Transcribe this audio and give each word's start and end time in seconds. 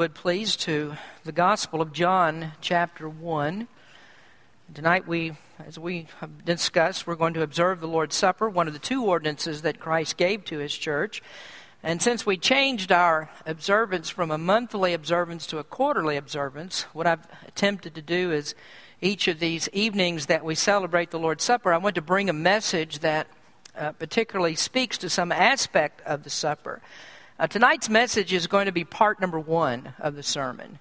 would 0.00 0.14
please, 0.14 0.56
to 0.56 0.96
the 1.24 1.30
Gospel 1.30 1.82
of 1.82 1.92
John, 1.92 2.52
chapter 2.62 3.06
1. 3.06 3.68
Tonight, 4.72 5.06
we, 5.06 5.34
as 5.66 5.78
we 5.78 6.06
have 6.20 6.42
discussed, 6.42 7.06
we're 7.06 7.16
going 7.16 7.34
to 7.34 7.42
observe 7.42 7.80
the 7.80 7.86
Lord's 7.86 8.16
Supper, 8.16 8.48
one 8.48 8.66
of 8.66 8.72
the 8.72 8.78
two 8.78 9.04
ordinances 9.04 9.60
that 9.60 9.78
Christ 9.78 10.16
gave 10.16 10.46
to 10.46 10.56
his 10.56 10.72
church. 10.72 11.22
And 11.82 12.00
since 12.00 12.24
we 12.24 12.38
changed 12.38 12.90
our 12.90 13.28
observance 13.44 14.08
from 14.08 14.30
a 14.30 14.38
monthly 14.38 14.94
observance 14.94 15.46
to 15.48 15.58
a 15.58 15.64
quarterly 15.64 16.16
observance, 16.16 16.84
what 16.94 17.06
I've 17.06 17.28
attempted 17.46 17.94
to 17.96 18.00
do 18.00 18.32
is 18.32 18.54
each 19.02 19.28
of 19.28 19.38
these 19.38 19.68
evenings 19.74 20.24
that 20.26 20.46
we 20.46 20.54
celebrate 20.54 21.10
the 21.10 21.18
Lord's 21.18 21.44
Supper, 21.44 21.74
I 21.74 21.76
want 21.76 21.96
to 21.96 22.00
bring 22.00 22.30
a 22.30 22.32
message 22.32 23.00
that 23.00 23.26
uh, 23.76 23.92
particularly 23.92 24.54
speaks 24.54 24.96
to 24.96 25.10
some 25.10 25.30
aspect 25.30 26.00
of 26.06 26.22
the 26.22 26.30
supper. 26.30 26.80
Uh, 27.40 27.46
tonight's 27.46 27.88
message 27.88 28.34
is 28.34 28.46
going 28.46 28.66
to 28.66 28.72
be 28.72 28.84
part 28.84 29.18
number 29.18 29.40
one 29.40 29.94
of 29.98 30.14
the 30.14 30.22
sermon. 30.22 30.78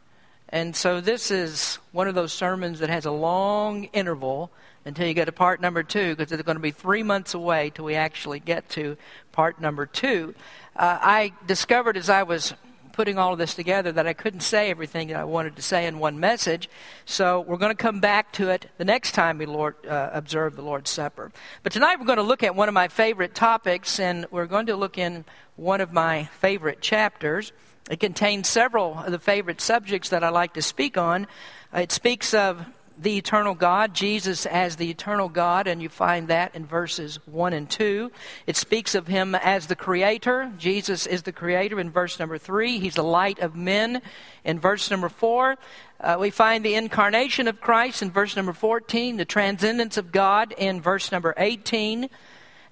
And 0.50 0.76
so 0.76 1.00
this 1.00 1.32
is 1.32 1.80
one 1.94 2.09
of 2.09 2.16
those 2.16 2.34
sermons 2.34 2.80
that 2.80 2.90
has 2.90 3.05
a 3.05 3.12
long 3.12 3.85
interval 3.94 4.52
until 4.84 5.08
you 5.08 5.13
get 5.13 5.23
to 5.23 5.32
part 5.32 5.62
number 5.62 5.84
two, 5.84 6.18
because 6.18 6.34
it's 6.34 6.44
going 6.44 6.58
to 6.58 6.62
be 6.62 6.72
three 6.72 7.02
months 7.02 7.34
away 7.34 7.72
till 7.73 7.85
we 7.85 7.95
actually 7.95 8.41
get 8.41 8.68
to 8.72 8.98
part 9.32 9.62
number 9.62 9.85
two. 9.85 10.35
Uh, 10.76 10.99
I 11.02 11.32
discovered 11.48 11.95
as 11.95 12.09
I 12.09 12.23
was 12.23 12.54
putting 12.99 13.17
all 13.17 13.31
of 13.31 13.39
this 13.39 13.53
together 13.53 13.94
that 13.94 14.05
I 14.05 14.12
couldn't 14.12 14.41
say 14.41 14.70
everything 14.70 15.07
that 15.07 15.16
I 15.16 15.23
wanted 15.23 15.55
to 15.55 15.62
say 15.62 15.88
in 15.88 15.99
one 15.99 16.20
message. 16.20 16.70
So 17.05 17.40
we're 17.40 17.55
going 17.55 17.71
to 17.71 17.84
come 17.84 18.02
back 18.02 18.34
to 18.34 18.49
it 18.49 18.70
the 18.77 18.84
next 18.84 19.13
time 19.13 19.38
we 19.38 19.45
Lord, 19.45 19.76
uh, 19.88 20.09
observe 20.12 20.57
the 20.57 20.63
Lord's 20.63 20.90
Supper. 20.90 21.31
But 21.63 21.71
tonight 21.71 21.98
we're 21.98 22.07
going 22.07 22.17
to 22.17 22.23
look 22.23 22.43
at 22.43 22.55
one 22.55 22.67
of 22.67 22.73
my 22.73 22.90
favorite 22.90 23.34
topics, 23.34 24.02
and 24.02 24.26
we're 24.31 24.48
going 24.48 24.66
to 24.66 24.76
look 24.76 24.98
in 24.98 25.23
one 25.55 25.80
of 25.80 25.93
my 25.93 26.26
favorite 26.41 26.81
chapters. 26.81 27.54
It 27.90 28.02
contains 28.02 28.49
several 28.49 28.99
of 28.99 29.13
the 29.13 29.18
favorite 29.18 29.62
subjects 29.62 30.09
that 30.09 30.21
I 30.21 30.27
like 30.27 30.55
to 30.55 30.62
speak 30.62 30.98
on. 30.98 31.26
It 31.73 31.93
speaks 31.93 32.34
of 32.34 32.66
the 33.02 33.18
eternal 33.18 33.55
God, 33.55 33.93
Jesus 33.93 34.46
as 34.46 34.76
the 34.76 34.90
eternal 34.90 35.29
God, 35.29 35.68
and 35.68 35.82
you 35.82 35.87
find 35.87 36.27
that 36.27 36.54
in 36.54 36.65
verses 36.65 37.18
1 37.26 37.54
and 37.54 37.70
2. 37.70 38.12
It 38.46 38.57
speaks 38.57 38.93
of 38.93 39.07
him 39.07 39.35
as 39.35 39.68
the 39.68 39.76
creator. 39.76 40.51
Jesus 40.57 41.07
is 41.07 41.24
the 41.24 41.32
creator 41.32 41.79
in 41.79 41.91
verse 41.91 42.20
number 42.20 42.37
3. 42.37 42.79
He's 42.79 42.96
the 42.96 43.04
light 43.04 43.40
of 43.40 43.55
men 43.55 44.01
in 44.43 44.59
verse 44.59 44.91
number 44.91 45.07
4. 45.07 45.57
Uh, 46.01 46.18
we 46.20 46.29
find 46.29 46.63
the 46.63 46.76
incarnation 46.76 47.48
of 47.48 47.62
Christ 47.62 48.01
in 48.01 48.12
verse 48.12 48.35
number 48.35 48.54
14, 48.54 49.15
the 49.15 49.26
transcendence 49.26 49.98
of 49.98 50.12
God 50.12 50.54
in 50.57 50.81
verse 50.81 51.12
number 51.12 51.34
18. 51.37 52.09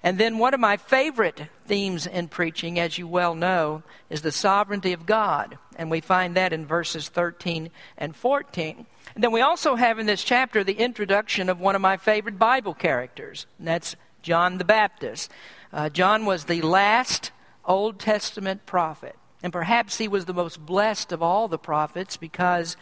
And 0.02 0.18
then 0.18 0.38
one 0.38 0.54
of 0.54 0.60
my 0.60 0.76
favorite 0.76 1.42
themes 1.66 2.06
in 2.06 2.28
preaching, 2.28 2.78
as 2.78 2.98
you 2.98 3.08
well 3.08 3.34
know, 3.34 3.82
is 4.10 4.22
the 4.22 4.30
sovereignty 4.30 4.92
of 4.92 5.06
God. 5.06 5.58
And 5.76 5.90
we 5.90 6.00
find 6.00 6.36
that 6.36 6.52
in 6.52 6.66
verses 6.66 7.08
13 7.08 7.70
and 7.96 8.14
14. 8.14 8.86
And 9.14 9.24
then 9.24 9.32
we 9.32 9.40
also 9.40 9.74
have 9.74 9.98
in 9.98 10.06
this 10.06 10.24
chapter 10.24 10.62
the 10.62 10.74
introduction 10.74 11.48
of 11.48 11.60
one 11.60 11.74
of 11.74 11.80
my 11.80 11.96
favorite 11.96 12.38
Bible 12.38 12.74
characters, 12.74 13.46
and 13.58 13.66
that's 13.66 13.96
John 14.22 14.58
the 14.58 14.64
Baptist. 14.64 15.30
Uh, 15.72 15.88
John 15.88 16.24
was 16.24 16.44
the 16.44 16.62
last 16.62 17.30
Old 17.64 17.98
Testament 17.98 18.66
prophet, 18.66 19.16
and 19.42 19.52
perhaps 19.52 19.98
he 19.98 20.08
was 20.08 20.24
the 20.24 20.34
most 20.34 20.64
blessed 20.64 21.12
of 21.12 21.22
all 21.22 21.48
the 21.48 21.58
prophets 21.58 22.16
because 22.16 22.76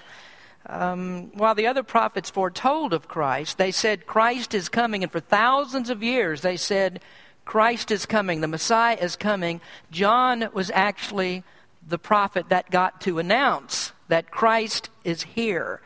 um, 0.69 1.31
while 1.35 1.55
the 1.55 1.67
other 1.67 1.83
prophets 1.83 2.31
foretold 2.31 2.93
of 2.93 3.09
Christ, 3.09 3.59
they 3.59 3.71
said 3.71 4.07
Christ 4.07 4.55
is 4.55 4.69
coming, 4.69 5.03
and 5.03 5.13
for 5.13 5.21
thousands 5.21 5.91
of 5.91 6.03
years 6.03 6.41
they 6.41 6.57
said 6.57 7.01
Christ 7.45 7.91
is 7.91 8.07
coming, 8.07 8.41
the 8.41 8.49
Messiah 8.49 8.99
is 9.01 9.15
coming. 9.15 9.61
John 9.91 10.49
was 10.53 10.71
actually 10.73 11.45
the 11.87 11.99
prophet 11.99 12.49
that 12.49 12.71
got 12.71 13.01
to 13.03 13.21
announce 13.21 13.93
that 14.09 14.31
Christ 14.31 14.91
is 15.05 15.23
here. 15.23 15.81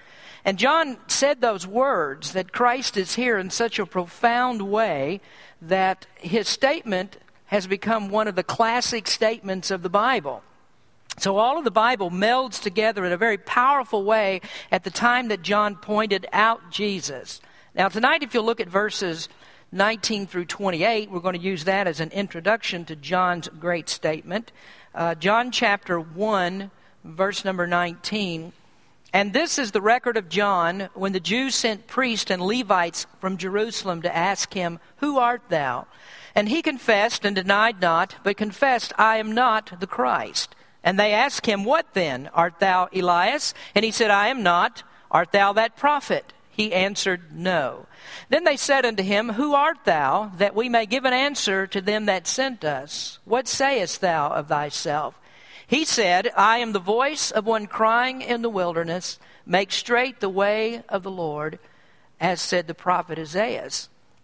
And 0.44 0.58
John 0.58 0.96
said 1.06 1.40
those 1.40 1.66
words 1.66 2.32
that 2.32 2.52
Christ 2.52 2.96
is 2.96 3.14
here 3.14 3.38
in 3.38 3.50
such 3.50 3.78
a 3.78 3.86
profound 3.86 4.62
way 4.62 5.20
that 5.60 6.06
his 6.16 6.48
statement 6.48 7.18
has 7.46 7.66
become 7.66 8.08
one 8.08 8.28
of 8.28 8.36
the 8.36 8.42
classic 8.42 9.06
statements 9.06 9.70
of 9.70 9.82
the 9.82 9.90
Bible. 9.90 10.42
So 11.18 11.36
all 11.36 11.58
of 11.58 11.64
the 11.64 11.70
Bible 11.70 12.10
melds 12.10 12.62
together 12.62 13.04
in 13.04 13.12
a 13.12 13.16
very 13.16 13.36
powerful 13.36 14.04
way 14.04 14.40
at 14.70 14.84
the 14.84 14.90
time 14.90 15.28
that 15.28 15.42
John 15.42 15.76
pointed 15.76 16.26
out 16.32 16.70
Jesus. 16.70 17.40
Now, 17.74 17.88
tonight, 17.88 18.22
if 18.22 18.32
you 18.32 18.40
look 18.40 18.60
at 18.60 18.68
verses 18.68 19.28
19 19.72 20.26
through 20.26 20.46
28, 20.46 21.10
we're 21.10 21.20
going 21.20 21.36
to 21.36 21.40
use 21.40 21.64
that 21.64 21.86
as 21.86 22.00
an 22.00 22.10
introduction 22.10 22.84
to 22.86 22.96
John's 22.96 23.48
great 23.48 23.88
statement. 23.88 24.52
Uh, 24.94 25.14
John 25.14 25.50
chapter 25.50 26.00
1, 26.00 26.70
verse 27.04 27.44
number 27.44 27.66
19 27.66 28.52
and 29.12 29.32
this 29.32 29.58
is 29.58 29.72
the 29.72 29.80
record 29.80 30.16
of 30.16 30.28
John 30.28 30.88
when 30.94 31.12
the 31.12 31.20
Jews 31.20 31.54
sent 31.54 31.86
priests 31.86 32.30
and 32.30 32.40
Levites 32.40 33.06
from 33.20 33.36
Jerusalem 33.36 34.02
to 34.02 34.16
ask 34.16 34.54
him, 34.54 34.78
Who 34.98 35.18
art 35.18 35.42
thou? 35.48 35.86
And 36.34 36.48
he 36.48 36.62
confessed 36.62 37.24
and 37.24 37.34
denied 37.34 37.80
not, 37.80 38.16
but 38.22 38.36
confessed, 38.36 38.92
I 38.96 39.16
am 39.16 39.32
not 39.32 39.80
the 39.80 39.86
Christ. 39.86 40.54
And 40.84 40.98
they 40.98 41.12
asked 41.12 41.46
him, 41.46 41.64
What 41.64 41.94
then? 41.94 42.30
Art 42.32 42.60
thou 42.60 42.88
Elias? 42.94 43.52
And 43.74 43.84
he 43.84 43.90
said, 43.90 44.10
I 44.10 44.28
am 44.28 44.42
not. 44.42 44.84
Art 45.10 45.32
thou 45.32 45.52
that 45.54 45.76
prophet? 45.76 46.32
He 46.50 46.72
answered, 46.72 47.34
No. 47.34 47.86
Then 48.28 48.44
they 48.44 48.56
said 48.56 48.84
unto 48.84 49.02
him, 49.02 49.30
Who 49.30 49.54
art 49.54 49.84
thou, 49.84 50.30
that 50.36 50.54
we 50.54 50.68
may 50.68 50.86
give 50.86 51.04
an 51.04 51.12
answer 51.12 51.66
to 51.66 51.80
them 51.80 52.06
that 52.06 52.26
sent 52.26 52.64
us? 52.64 53.18
What 53.24 53.48
sayest 53.48 54.00
thou 54.00 54.30
of 54.30 54.48
thyself? 54.48 55.18
He 55.70 55.84
said, 55.84 56.32
I 56.36 56.58
am 56.58 56.72
the 56.72 56.80
voice 56.80 57.30
of 57.30 57.46
one 57.46 57.68
crying 57.68 58.22
in 58.22 58.42
the 58.42 58.50
wilderness, 58.50 59.20
make 59.46 59.70
straight 59.70 60.18
the 60.18 60.28
way 60.28 60.82
of 60.88 61.04
the 61.04 61.12
Lord, 61.12 61.60
as 62.18 62.40
said 62.40 62.66
the 62.66 62.74
prophet 62.74 63.20
Isaiah. 63.20 63.70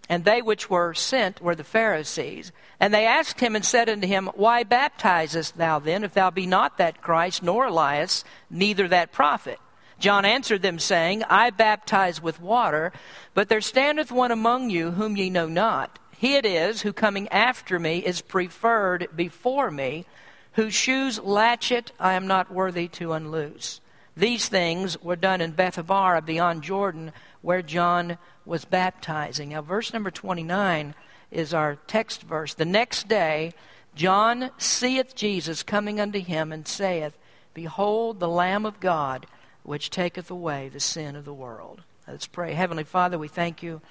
And 0.08 0.24
they 0.24 0.42
which 0.42 0.68
were 0.68 0.92
sent 0.92 1.40
were 1.40 1.54
the 1.54 1.62
Pharisees. 1.62 2.50
And 2.80 2.92
they 2.92 3.06
asked 3.06 3.38
him 3.38 3.54
and 3.54 3.64
said 3.64 3.88
unto 3.88 4.08
him, 4.08 4.28
Why 4.34 4.64
baptizest 4.64 5.56
thou 5.56 5.78
then, 5.78 6.02
if 6.02 6.14
thou 6.14 6.30
be 6.30 6.48
not 6.48 6.78
that 6.78 7.00
Christ, 7.00 7.44
nor 7.44 7.66
Elias, 7.66 8.24
neither 8.50 8.88
that 8.88 9.12
prophet? 9.12 9.60
John 10.00 10.24
answered 10.24 10.62
them, 10.62 10.80
saying, 10.80 11.22
I 11.30 11.50
baptize 11.50 12.20
with 12.20 12.40
water, 12.40 12.92
but 13.34 13.48
there 13.48 13.60
standeth 13.60 14.10
one 14.10 14.32
among 14.32 14.70
you 14.70 14.90
whom 14.90 15.16
ye 15.16 15.30
know 15.30 15.46
not. 15.46 16.00
He 16.18 16.34
it 16.34 16.44
is 16.44 16.82
who 16.82 16.92
coming 16.92 17.28
after 17.28 17.78
me 17.78 17.98
is 17.98 18.20
preferred 18.20 19.06
before 19.14 19.70
me 19.70 20.06
whose 20.56 20.74
shoes 20.74 21.20
latchet 21.20 21.92
I 22.00 22.14
am 22.14 22.26
not 22.26 22.52
worthy 22.52 22.88
to 22.88 23.12
unloose. 23.12 23.80
These 24.16 24.48
things 24.48 25.00
were 25.02 25.16
done 25.16 25.42
in 25.42 25.52
Bethabara 25.52 26.24
beyond 26.24 26.62
Jordan, 26.62 27.12
where 27.42 27.60
John 27.60 28.16
was 28.46 28.64
baptizing. 28.64 29.50
Now, 29.50 29.60
verse 29.60 29.92
number 29.92 30.10
29 30.10 30.94
is 31.30 31.52
our 31.52 31.76
text 31.86 32.22
verse. 32.22 32.54
The 32.54 32.64
next 32.64 33.06
day, 33.06 33.52
John 33.94 34.50
seeth 34.56 35.14
Jesus 35.14 35.62
coming 35.62 36.00
unto 36.00 36.20
him 36.20 36.52
and 36.52 36.66
saith, 36.66 37.16
Behold 37.52 38.18
the 38.18 38.28
Lamb 38.28 38.64
of 38.64 38.80
God, 38.80 39.26
which 39.62 39.90
taketh 39.90 40.30
away 40.30 40.70
the 40.70 40.80
sin 40.80 41.16
of 41.16 41.26
the 41.26 41.34
world. 41.34 41.82
Let's 42.08 42.26
pray. 42.26 42.54
Heavenly 42.54 42.84
Father, 42.84 43.18
we 43.18 43.28
thank 43.28 43.62
you 43.62 43.82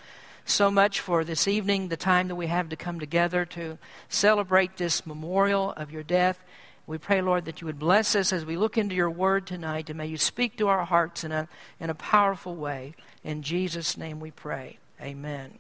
so 0.46 0.70
much 0.70 1.00
for 1.00 1.24
this 1.24 1.48
evening, 1.48 1.88
the 1.88 1.98
time 1.98 2.28
that 2.28 2.36
we 2.36 2.48
have 2.48 2.70
to 2.70 2.76
come 2.76 3.00
together 3.00 3.46
to 3.46 3.78
celebrate 4.08 4.78
this 4.78 5.06
memorial 5.06 5.72
of 5.72 5.92
your 5.92 6.04
death. 6.04 6.44
We 6.88 7.00
pray, 7.00 7.22
Lord, 7.22 7.46
that 7.46 7.62
you 7.62 7.68
would 7.68 7.80
bless 7.80 8.16
us 8.16 8.32
as 8.32 8.46
we 8.46 8.56
look 8.56 8.78
into 8.78 8.94
your 8.94 9.10
word 9.10 9.48
tonight, 9.48 9.90
and 9.90 9.98
may 9.98 10.06
you 10.06 10.18
speak 10.18 10.56
to 10.58 10.68
our 10.68 10.86
hearts 10.86 11.24
in 11.24 11.32
a, 11.32 11.50
in 11.80 11.90
a 11.90 11.96
powerful 11.96 12.56
way. 12.56 12.94
In 13.24 13.42
Jesus' 13.42 13.98
name 13.98 14.20
we 14.20 14.30
pray. 14.30 14.78
Amen. 15.02 15.58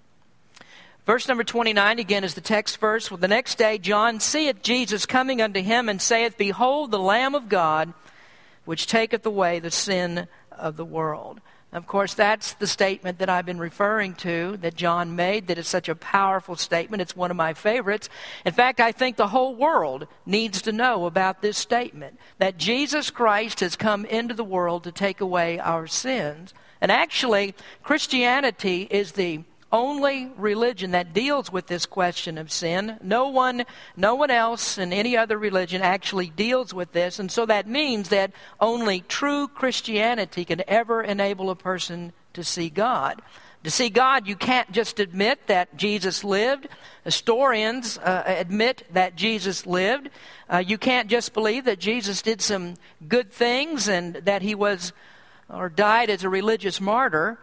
Verse 1.07 1.28
number 1.28 1.44
29 1.44 2.00
again 2.00 2.24
is 2.24 2.35
the 2.35 2.41
text 2.41 2.78
verse. 2.78 3.09
Well, 3.09 3.18
the 3.18 3.28
next 3.28 3.57
day 3.57 3.79
John 3.79 4.19
seeth 4.19 4.62
Jesus 4.62 5.06
coming 5.06 5.41
unto 5.41 5.62
him 5.62 5.90
and 5.90 6.01
saith, 6.01 6.38
Behold 6.38 6.91
the 6.91 7.00
Lamb 7.00 7.34
of 7.34 7.50
God, 7.50 7.94
which 8.66 8.88
taketh 8.88 9.25
away 9.25 9.59
the 9.59 9.72
sin 9.72 10.27
of 10.51 10.77
the 10.77 10.86
world. 10.86 11.42
Of 11.75 11.88
course, 11.88 12.13
that's 12.13 12.54
the 12.54 12.68
statement 12.68 13.19
that 13.19 13.30
I've 13.30 13.45
been 13.45 13.60
referring 13.60 14.13
to 14.16 14.56
that 14.62 14.75
John 14.75 15.18
made, 15.18 15.48
that 15.48 15.57
is 15.57 15.68
such 15.68 15.89
a 15.89 15.95
powerful 15.95 16.56
statement. 16.56 17.01
It's 17.01 17.18
one 17.18 17.31
of 17.31 17.38
my 17.38 17.54
favorites. 17.54 18.07
In 18.45 18.54
fact, 18.54 18.80
I 18.80 18.94
think 18.94 19.18
the 19.18 19.27
whole 19.27 19.54
world 19.54 20.07
needs 20.25 20.62
to 20.62 20.72
know 20.72 21.06
about 21.06 21.42
this 21.42 21.57
statement 21.57 22.18
that 22.38 22.57
Jesus 22.57 23.12
Christ 23.12 23.60
has 23.60 23.75
come 23.75 24.06
into 24.06 24.33
the 24.33 24.42
world 24.42 24.86
to 24.86 24.92
take 24.94 25.19
away 25.19 25.60
our 25.60 25.86
sins. 25.86 26.54
And 26.80 26.94
actually, 26.94 27.54
Christianity 27.83 28.88
is 28.89 29.12
the 29.12 29.44
only 29.71 30.31
religion 30.38 30.91
that 30.91 31.13
deals 31.13 31.51
with 31.51 31.67
this 31.67 31.85
question 31.85 32.38
of 32.38 32.51
sin. 32.51 32.97
No 33.01 33.27
one, 33.29 33.65
no 33.97 34.15
one 34.15 34.31
else 34.31 34.77
in 34.77 34.94
any 34.94 35.17
other 35.17 35.38
religion 35.38 35.81
actually 35.81 36.29
deals 36.29 36.73
with 36.73 36.91
this. 36.94 37.19
And 37.19 37.31
so 37.31 37.45
that 37.45 37.67
means 37.67 38.09
that 38.09 38.31
only 38.59 39.01
true 39.01 39.47
Christianity 39.47 40.45
can 40.45 40.63
ever 40.67 41.01
enable 41.01 41.50
a 41.50 41.56
person 41.56 42.13
to 42.33 42.44
see 42.44 42.69
God. 42.69 43.21
To 43.63 43.71
see 43.71 43.89
God, 43.89 44.27
you 44.27 44.35
can't 44.35 44.71
just 44.71 45.00
admit 45.00 45.47
that 45.47 45.75
Jesus 45.75 46.23
lived. 46.23 46.68
Historians 47.03 47.97
uh, 47.97 48.23
admit 48.25 48.83
that 48.94 49.15
Jesus 49.15 49.65
lived. 49.65 50.11
Uh, 50.47 50.57
you 50.57 50.77
can't 50.77 51.09
just 51.09 51.33
believe 51.33 51.65
that 51.65 51.79
Jesus 51.79 52.21
did 52.21 52.41
some 52.41 52.75
good 53.07 53.31
things 53.31 53.88
and 53.88 54.15
that 54.18 54.44
he 54.44 54.53
was 54.53 54.94
or 55.50 55.69
died 55.69 56.11
as 56.11 56.23
a 56.23 56.29
religious 56.29 56.79
martyr. 56.79 57.39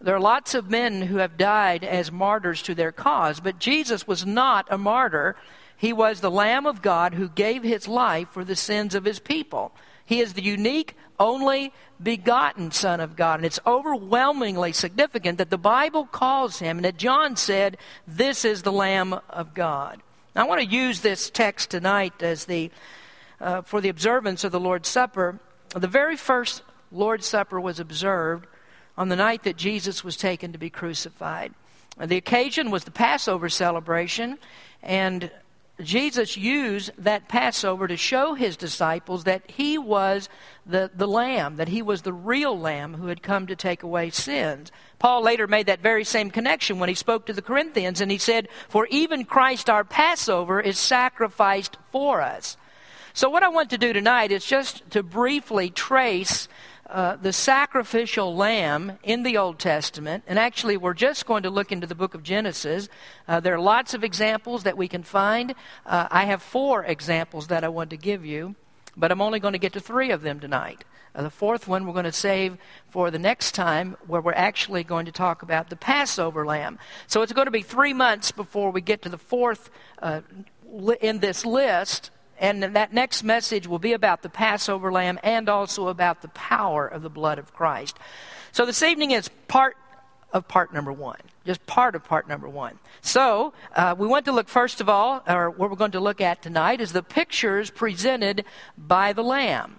There 0.00 0.14
are 0.14 0.20
lots 0.20 0.54
of 0.54 0.70
men 0.70 1.02
who 1.02 1.18
have 1.18 1.36
died 1.36 1.84
as 1.84 2.10
martyrs 2.10 2.62
to 2.62 2.74
their 2.74 2.92
cause, 2.92 3.38
but 3.38 3.58
Jesus 3.58 4.06
was 4.06 4.24
not 4.24 4.66
a 4.70 4.78
martyr. 4.78 5.36
He 5.76 5.92
was 5.92 6.20
the 6.20 6.30
Lamb 6.30 6.66
of 6.66 6.80
God 6.80 7.14
who 7.14 7.28
gave 7.28 7.62
his 7.62 7.86
life 7.86 8.28
for 8.30 8.42
the 8.44 8.56
sins 8.56 8.94
of 8.94 9.04
his 9.04 9.18
people. 9.18 9.72
He 10.06 10.20
is 10.20 10.32
the 10.32 10.42
unique, 10.42 10.96
only 11.18 11.72
begotten 12.02 12.70
Son 12.70 12.98
of 12.98 13.14
God. 13.14 13.40
And 13.40 13.46
it's 13.46 13.60
overwhelmingly 13.66 14.72
significant 14.72 15.36
that 15.36 15.50
the 15.50 15.58
Bible 15.58 16.06
calls 16.06 16.58
him 16.58 16.78
and 16.78 16.84
that 16.86 16.96
John 16.96 17.36
said, 17.36 17.76
This 18.08 18.44
is 18.44 18.62
the 18.62 18.72
Lamb 18.72 19.20
of 19.28 19.52
God. 19.52 20.00
I 20.34 20.44
want 20.44 20.62
to 20.62 20.66
use 20.66 21.02
this 21.02 21.28
text 21.28 21.70
tonight 21.70 22.22
as 22.22 22.46
the, 22.46 22.70
uh, 23.38 23.62
for 23.62 23.82
the 23.82 23.90
observance 23.90 24.44
of 24.44 24.52
the 24.52 24.60
Lord's 24.60 24.88
Supper. 24.88 25.38
The 25.74 25.86
very 25.86 26.16
first 26.16 26.62
Lord's 26.90 27.26
Supper 27.26 27.60
was 27.60 27.78
observed 27.78 28.46
on 29.00 29.08
the 29.08 29.16
night 29.16 29.44
that 29.44 29.56
Jesus 29.56 30.04
was 30.04 30.14
taken 30.14 30.52
to 30.52 30.58
be 30.58 30.68
crucified. 30.68 31.54
The 31.98 32.18
occasion 32.18 32.70
was 32.70 32.84
the 32.84 32.90
Passover 32.90 33.48
celebration, 33.48 34.36
and 34.82 35.30
Jesus 35.80 36.36
used 36.36 36.90
that 36.98 37.26
Passover 37.26 37.88
to 37.88 37.96
show 37.96 38.34
his 38.34 38.58
disciples 38.58 39.24
that 39.24 39.50
he 39.50 39.78
was 39.78 40.28
the, 40.66 40.90
the 40.94 41.08
Lamb, 41.08 41.56
that 41.56 41.68
he 41.68 41.80
was 41.80 42.02
the 42.02 42.12
real 42.12 42.58
Lamb 42.58 42.92
who 42.92 43.06
had 43.06 43.22
come 43.22 43.46
to 43.46 43.56
take 43.56 43.82
away 43.82 44.10
sins. 44.10 44.70
Paul 44.98 45.22
later 45.22 45.46
made 45.46 45.64
that 45.64 45.80
very 45.80 46.04
same 46.04 46.30
connection 46.30 46.78
when 46.78 46.90
he 46.90 46.94
spoke 46.94 47.24
to 47.24 47.32
the 47.32 47.40
Corinthians, 47.40 48.02
and 48.02 48.10
he 48.10 48.18
said, 48.18 48.48
For 48.68 48.86
even 48.90 49.24
Christ 49.24 49.70
our 49.70 49.82
Passover 49.82 50.60
is 50.60 50.78
sacrificed 50.78 51.78
for 51.90 52.20
us. 52.20 52.58
So, 53.14 53.30
what 53.30 53.42
I 53.42 53.48
want 53.48 53.70
to 53.70 53.78
do 53.78 53.94
tonight 53.94 54.30
is 54.30 54.44
just 54.44 54.88
to 54.90 55.02
briefly 55.02 55.70
trace 55.70 56.48
uh, 56.90 57.16
the 57.16 57.32
sacrificial 57.32 58.34
lamb 58.34 58.98
in 59.04 59.22
the 59.22 59.36
Old 59.36 59.58
Testament, 59.60 60.24
and 60.26 60.38
actually, 60.38 60.76
we're 60.76 60.92
just 60.92 61.24
going 61.24 61.44
to 61.44 61.50
look 61.50 61.70
into 61.70 61.86
the 61.86 61.94
book 61.94 62.14
of 62.14 62.24
Genesis. 62.24 62.88
Uh, 63.28 63.38
there 63.38 63.54
are 63.54 63.60
lots 63.60 63.94
of 63.94 64.02
examples 64.02 64.64
that 64.64 64.76
we 64.76 64.88
can 64.88 65.04
find. 65.04 65.54
Uh, 65.86 66.08
I 66.10 66.24
have 66.24 66.42
four 66.42 66.84
examples 66.84 67.46
that 67.46 67.62
I 67.62 67.68
want 67.68 67.90
to 67.90 67.96
give 67.96 68.26
you, 68.26 68.56
but 68.96 69.12
I'm 69.12 69.20
only 69.20 69.38
going 69.38 69.52
to 69.52 69.58
get 69.58 69.72
to 69.74 69.80
three 69.80 70.10
of 70.10 70.22
them 70.22 70.40
tonight. 70.40 70.84
Uh, 71.14 71.22
the 71.22 71.30
fourth 71.30 71.68
one 71.68 71.86
we're 71.86 71.92
going 71.92 72.04
to 72.04 72.12
save 72.12 72.56
for 72.88 73.10
the 73.10 73.18
next 73.18 73.52
time, 73.52 73.96
where 74.08 74.20
we're 74.20 74.32
actually 74.32 74.82
going 74.82 75.06
to 75.06 75.12
talk 75.12 75.42
about 75.42 75.70
the 75.70 75.76
Passover 75.76 76.44
lamb. 76.44 76.78
So 77.06 77.22
it's 77.22 77.32
going 77.32 77.46
to 77.46 77.52
be 77.52 77.62
three 77.62 77.92
months 77.92 78.32
before 78.32 78.72
we 78.72 78.80
get 78.80 79.02
to 79.02 79.08
the 79.08 79.18
fourth 79.18 79.70
uh, 80.00 80.22
in 81.00 81.20
this 81.20 81.46
list 81.46 82.10
and 82.40 82.62
that 82.62 82.92
next 82.92 83.22
message 83.22 83.68
will 83.68 83.78
be 83.78 83.92
about 83.92 84.22
the 84.22 84.30
Passover 84.30 84.90
lamb 84.90 85.20
and 85.22 85.48
also 85.48 85.88
about 85.88 86.22
the 86.22 86.28
power 86.28 86.88
of 86.88 87.02
the 87.02 87.10
blood 87.10 87.38
of 87.38 87.52
Christ. 87.52 87.98
So 88.50 88.66
this 88.66 88.82
evening 88.82 89.12
is 89.12 89.28
part 89.46 89.76
of 90.32 90.48
part 90.48 90.72
number 90.72 90.92
one, 90.92 91.20
just 91.44 91.64
part 91.66 91.94
of 91.94 92.04
part 92.04 92.26
number 92.26 92.48
one. 92.48 92.78
So 93.02 93.52
uh, 93.76 93.94
we 93.96 94.06
want 94.06 94.24
to 94.24 94.32
look 94.32 94.48
first 94.48 94.80
of 94.80 94.88
all, 94.88 95.22
or 95.28 95.50
what 95.50 95.70
we're 95.70 95.76
going 95.76 95.90
to 95.92 96.00
look 96.00 96.20
at 96.20 96.42
tonight 96.42 96.80
is 96.80 96.92
the 96.92 97.02
pictures 97.02 97.70
presented 97.70 98.44
by 98.76 99.12
the 99.12 99.22
lamb. 99.22 99.78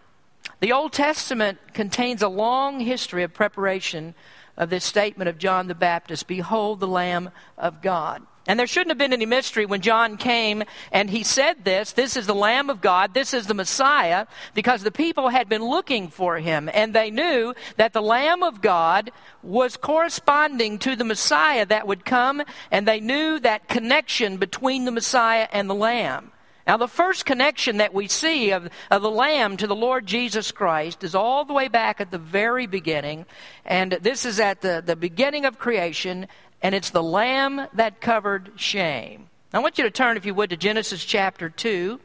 The 0.59 0.71
Old 0.71 0.93
Testament 0.93 1.57
contains 1.73 2.21
a 2.21 2.27
long 2.27 2.79
history 2.79 3.23
of 3.23 3.33
preparation 3.33 4.13
of 4.55 4.69
this 4.69 4.85
statement 4.85 5.29
of 5.29 5.39
John 5.39 5.67
the 5.67 5.75
Baptist 5.75 6.27
Behold 6.27 6.79
the 6.79 6.87
Lamb 6.87 7.31
of 7.57 7.81
God. 7.81 8.21
And 8.47 8.59
there 8.59 8.67
shouldn't 8.67 8.89
have 8.89 8.97
been 8.97 9.13
any 9.13 9.27
mystery 9.27 9.67
when 9.67 9.81
John 9.81 10.17
came 10.17 10.63
and 10.91 11.09
he 11.09 11.23
said 11.23 11.63
this 11.63 11.91
this 11.91 12.17
is 12.17 12.25
the 12.25 12.35
Lamb 12.35 12.69
of 12.69 12.81
God, 12.81 13.13
this 13.13 13.33
is 13.33 13.47
the 13.47 13.53
Messiah, 13.53 14.25
because 14.53 14.81
the 14.81 14.91
people 14.91 15.29
had 15.29 15.47
been 15.47 15.63
looking 15.63 16.07
for 16.07 16.37
him 16.37 16.69
and 16.73 16.93
they 16.93 17.11
knew 17.11 17.53
that 17.77 17.93
the 17.93 18.01
Lamb 18.01 18.41
of 18.41 18.61
God 18.61 19.11
was 19.43 19.77
corresponding 19.77 20.79
to 20.79 20.95
the 20.95 21.03
Messiah 21.03 21.65
that 21.65 21.87
would 21.87 22.05
come, 22.05 22.41
and 22.71 22.87
they 22.87 22.99
knew 22.99 23.39
that 23.39 23.67
connection 23.67 24.37
between 24.37 24.85
the 24.85 24.91
Messiah 24.91 25.47
and 25.51 25.69
the 25.69 25.75
Lamb. 25.75 26.31
Now, 26.67 26.77
the 26.77 26.87
first 26.87 27.25
connection 27.25 27.77
that 27.77 27.93
we 27.93 28.07
see 28.07 28.51
of, 28.51 28.69
of 28.91 29.01
the 29.01 29.09
Lamb 29.09 29.57
to 29.57 29.67
the 29.67 29.75
Lord 29.75 30.05
Jesus 30.05 30.51
Christ 30.51 31.03
is 31.03 31.15
all 31.15 31.43
the 31.43 31.53
way 31.53 31.67
back 31.67 31.99
at 31.99 32.11
the 32.11 32.19
very 32.19 32.67
beginning. 32.67 33.25
And 33.65 33.93
this 33.93 34.25
is 34.25 34.39
at 34.39 34.61
the, 34.61 34.83
the 34.85 34.95
beginning 34.95 35.45
of 35.45 35.57
creation 35.57 36.27
and 36.61 36.75
it's 36.75 36.89
the 36.89 37.03
lamb 37.03 37.67
that 37.73 38.01
covered 38.01 38.51
shame. 38.55 39.27
I 39.53 39.59
want 39.59 39.77
you 39.77 39.83
to 39.83 39.91
turn, 39.91 40.17
if 40.17 40.25
you 40.25 40.33
would, 40.33 40.51
to 40.51 40.57
Genesis 40.57 41.03
chapter 41.03 41.49
2. 41.49 41.99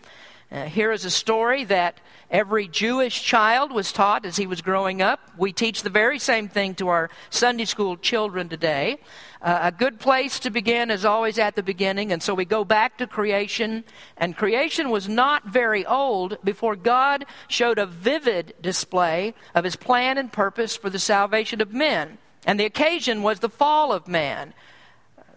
Uh, 0.50 0.64
here 0.64 0.92
is 0.92 1.04
a 1.04 1.10
story 1.10 1.64
that 1.64 2.00
every 2.30 2.68
Jewish 2.68 3.22
child 3.22 3.72
was 3.72 3.92
taught 3.92 4.24
as 4.24 4.36
he 4.36 4.46
was 4.46 4.62
growing 4.62 5.02
up. 5.02 5.20
We 5.36 5.52
teach 5.52 5.82
the 5.82 5.90
very 5.90 6.18
same 6.18 6.48
thing 6.48 6.74
to 6.76 6.88
our 6.88 7.10
Sunday 7.30 7.64
school 7.64 7.96
children 7.96 8.48
today. 8.48 8.98
Uh, 9.42 9.58
a 9.62 9.72
good 9.72 9.98
place 9.98 10.38
to 10.40 10.50
begin 10.50 10.90
is 10.90 11.04
always 11.04 11.38
at 11.38 11.56
the 11.56 11.62
beginning, 11.62 12.12
and 12.12 12.22
so 12.22 12.34
we 12.34 12.44
go 12.44 12.64
back 12.64 12.98
to 12.98 13.06
creation. 13.06 13.84
And 14.16 14.36
creation 14.36 14.90
was 14.90 15.08
not 15.08 15.46
very 15.46 15.84
old 15.84 16.38
before 16.44 16.76
God 16.76 17.26
showed 17.48 17.78
a 17.78 17.86
vivid 17.86 18.54
display 18.60 19.34
of 19.54 19.64
his 19.64 19.76
plan 19.76 20.16
and 20.16 20.32
purpose 20.32 20.76
for 20.76 20.90
the 20.90 20.98
salvation 20.98 21.60
of 21.60 21.72
men. 21.72 22.18
And 22.46 22.58
the 22.58 22.64
occasion 22.64 23.22
was 23.22 23.40
the 23.40 23.48
fall 23.48 23.93
of 23.93 24.08
man. 24.08 24.54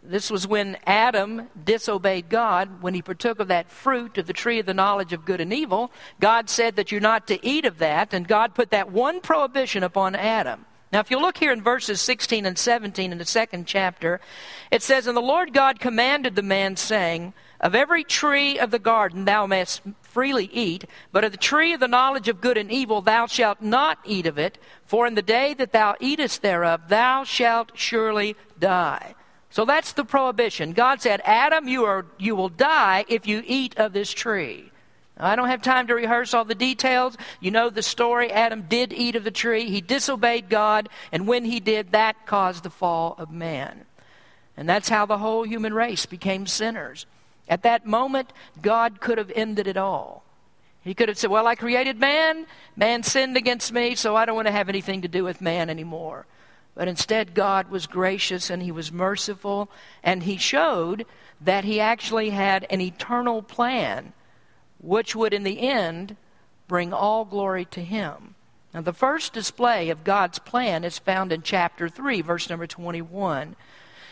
This 0.01 0.31
was 0.31 0.47
when 0.47 0.77
Adam 0.85 1.49
disobeyed 1.61 2.29
God 2.29 2.81
when 2.81 2.93
he 2.93 3.01
partook 3.01 3.39
of 3.39 3.49
that 3.49 3.69
fruit 3.69 4.17
of 4.17 4.27
the 4.27 4.33
tree 4.33 4.59
of 4.59 4.65
the 4.65 4.73
knowledge 4.73 5.11
of 5.11 5.25
good 5.25 5.41
and 5.41 5.51
evil. 5.51 5.91
God 6.21 6.49
said 6.49 6.77
that 6.77 6.91
you're 6.91 7.01
not 7.01 7.27
to 7.27 7.45
eat 7.45 7.65
of 7.65 7.79
that, 7.79 8.13
and 8.13 8.27
God 8.27 8.55
put 8.55 8.71
that 8.71 8.91
one 8.91 9.19
prohibition 9.19 9.83
upon 9.83 10.15
Adam. 10.15 10.65
Now, 10.91 11.01
if 11.01 11.11
you 11.11 11.19
look 11.19 11.37
here 11.37 11.51
in 11.51 11.61
verses 11.61 12.01
16 12.01 12.45
and 12.45 12.57
17 12.57 13.11
in 13.11 13.17
the 13.17 13.25
second 13.25 13.67
chapter, 13.67 14.21
it 14.71 14.81
says, 14.81 15.05
And 15.05 15.17
the 15.17 15.21
Lord 15.21 15.53
God 15.53 15.79
commanded 15.79 16.35
the 16.35 16.41
man, 16.41 16.75
saying, 16.77 17.33
Of 17.59 17.75
every 17.75 18.03
tree 18.03 18.57
of 18.57 18.71
the 18.71 18.79
garden 18.79 19.25
thou 19.25 19.45
mayest 19.45 19.81
freely 20.01 20.49
eat, 20.53 20.85
but 21.11 21.23
of 21.23 21.31
the 21.31 21.37
tree 21.37 21.73
of 21.73 21.79
the 21.79 21.87
knowledge 21.87 22.27
of 22.29 22.41
good 22.41 22.57
and 22.57 22.71
evil 22.71 23.01
thou 23.01 23.25
shalt 23.27 23.61
not 23.61 23.99
eat 24.05 24.25
of 24.25 24.37
it, 24.37 24.57
for 24.85 25.05
in 25.05 25.15
the 25.15 25.21
day 25.21 25.53
that 25.55 25.73
thou 25.73 25.95
eatest 25.99 26.41
thereof 26.41 26.87
thou 26.87 27.23
shalt 27.23 27.71
surely 27.75 28.35
die. 28.59 29.15
So 29.49 29.65
that's 29.65 29.93
the 29.93 30.05
prohibition. 30.05 30.73
God 30.73 31.01
said, 31.01 31.21
Adam, 31.25 31.67
you, 31.67 31.83
are, 31.83 32.05
you 32.17 32.35
will 32.35 32.49
die 32.49 33.05
if 33.09 33.27
you 33.27 33.43
eat 33.45 33.77
of 33.77 33.93
this 33.93 34.11
tree. 34.11 34.71
I 35.17 35.35
don't 35.35 35.49
have 35.49 35.61
time 35.61 35.87
to 35.87 35.95
rehearse 35.95 36.33
all 36.33 36.45
the 36.45 36.55
details. 36.55 37.17
You 37.41 37.51
know 37.51 37.69
the 37.69 37.81
story. 37.81 38.31
Adam 38.31 38.67
did 38.69 38.93
eat 38.93 39.17
of 39.17 39.25
the 39.25 39.31
tree. 39.31 39.69
He 39.69 39.81
disobeyed 39.81 40.49
God, 40.49 40.87
and 41.11 41.27
when 41.27 41.43
he 41.43 41.59
did, 41.59 41.91
that 41.91 42.25
caused 42.25 42.63
the 42.63 42.69
fall 42.69 43.15
of 43.17 43.29
man. 43.29 43.85
And 44.55 44.69
that's 44.69 44.87
how 44.87 45.05
the 45.05 45.17
whole 45.17 45.45
human 45.45 45.73
race 45.73 46.05
became 46.05 46.47
sinners. 46.47 47.05
At 47.49 47.63
that 47.63 47.85
moment, 47.85 48.31
God 48.61 49.01
could 49.01 49.17
have 49.17 49.31
ended 49.35 49.67
it 49.67 49.75
all. 49.75 50.23
He 50.81 50.93
could 50.93 51.09
have 51.09 51.17
said, 51.17 51.31
Well, 51.31 51.47
I 51.47 51.55
created 51.55 51.99
man. 51.99 52.45
Man 52.75 53.03
sinned 53.03 53.35
against 53.35 53.73
me, 53.73 53.95
so 53.95 54.15
I 54.15 54.25
don't 54.25 54.35
want 54.35 54.47
to 54.47 54.53
have 54.53 54.69
anything 54.69 55.01
to 55.01 55.07
do 55.07 55.23
with 55.23 55.41
man 55.41 55.69
anymore. 55.69 56.25
But 56.75 56.87
instead, 56.87 57.33
God 57.33 57.69
was 57.69 57.87
gracious 57.87 58.49
and 58.49 58.61
He 58.61 58.71
was 58.71 58.91
merciful, 58.91 59.69
and 60.03 60.23
He 60.23 60.37
showed 60.37 61.05
that 61.41 61.65
He 61.65 61.79
actually 61.79 62.29
had 62.29 62.65
an 62.69 62.79
eternal 62.79 63.41
plan, 63.41 64.13
which 64.79 65.15
would, 65.15 65.33
in 65.33 65.43
the 65.43 65.59
end, 65.59 66.15
bring 66.67 66.93
all 66.93 67.25
glory 67.25 67.65
to 67.65 67.83
Him. 67.83 68.35
Now, 68.73 68.81
the 68.81 68.93
first 68.93 69.33
display 69.33 69.89
of 69.89 70.03
God's 70.03 70.37
plan 70.37 70.83
is 70.83 70.99
found 70.99 71.31
in 71.31 71.41
chapter 71.41 71.89
3, 71.89 72.21
verse 72.21 72.49
number 72.49 72.67
21. 72.67 73.55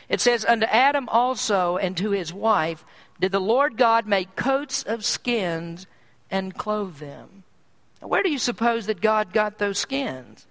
It 0.09 0.21
says, 0.21 0.45
Unto 0.45 0.65
Adam 0.67 1.07
also 1.09 1.77
and 1.77 1.95
to 1.97 2.11
his 2.11 2.33
wife 2.33 2.85
did 3.19 3.31
the 3.31 3.39
Lord 3.39 3.77
God 3.77 4.05
make 4.05 4.35
coats 4.35 4.83
of 4.83 5.05
skins 5.05 5.87
and 6.29 6.55
clothe 6.55 6.97
them. 6.97 7.43
Now, 8.01 8.07
where 8.07 8.23
do 8.23 8.29
you 8.29 8.37
suppose 8.37 8.85
that 8.85 9.01
God 9.01 9.33
got 9.33 9.57
those 9.57 9.79
skins? 9.79 10.45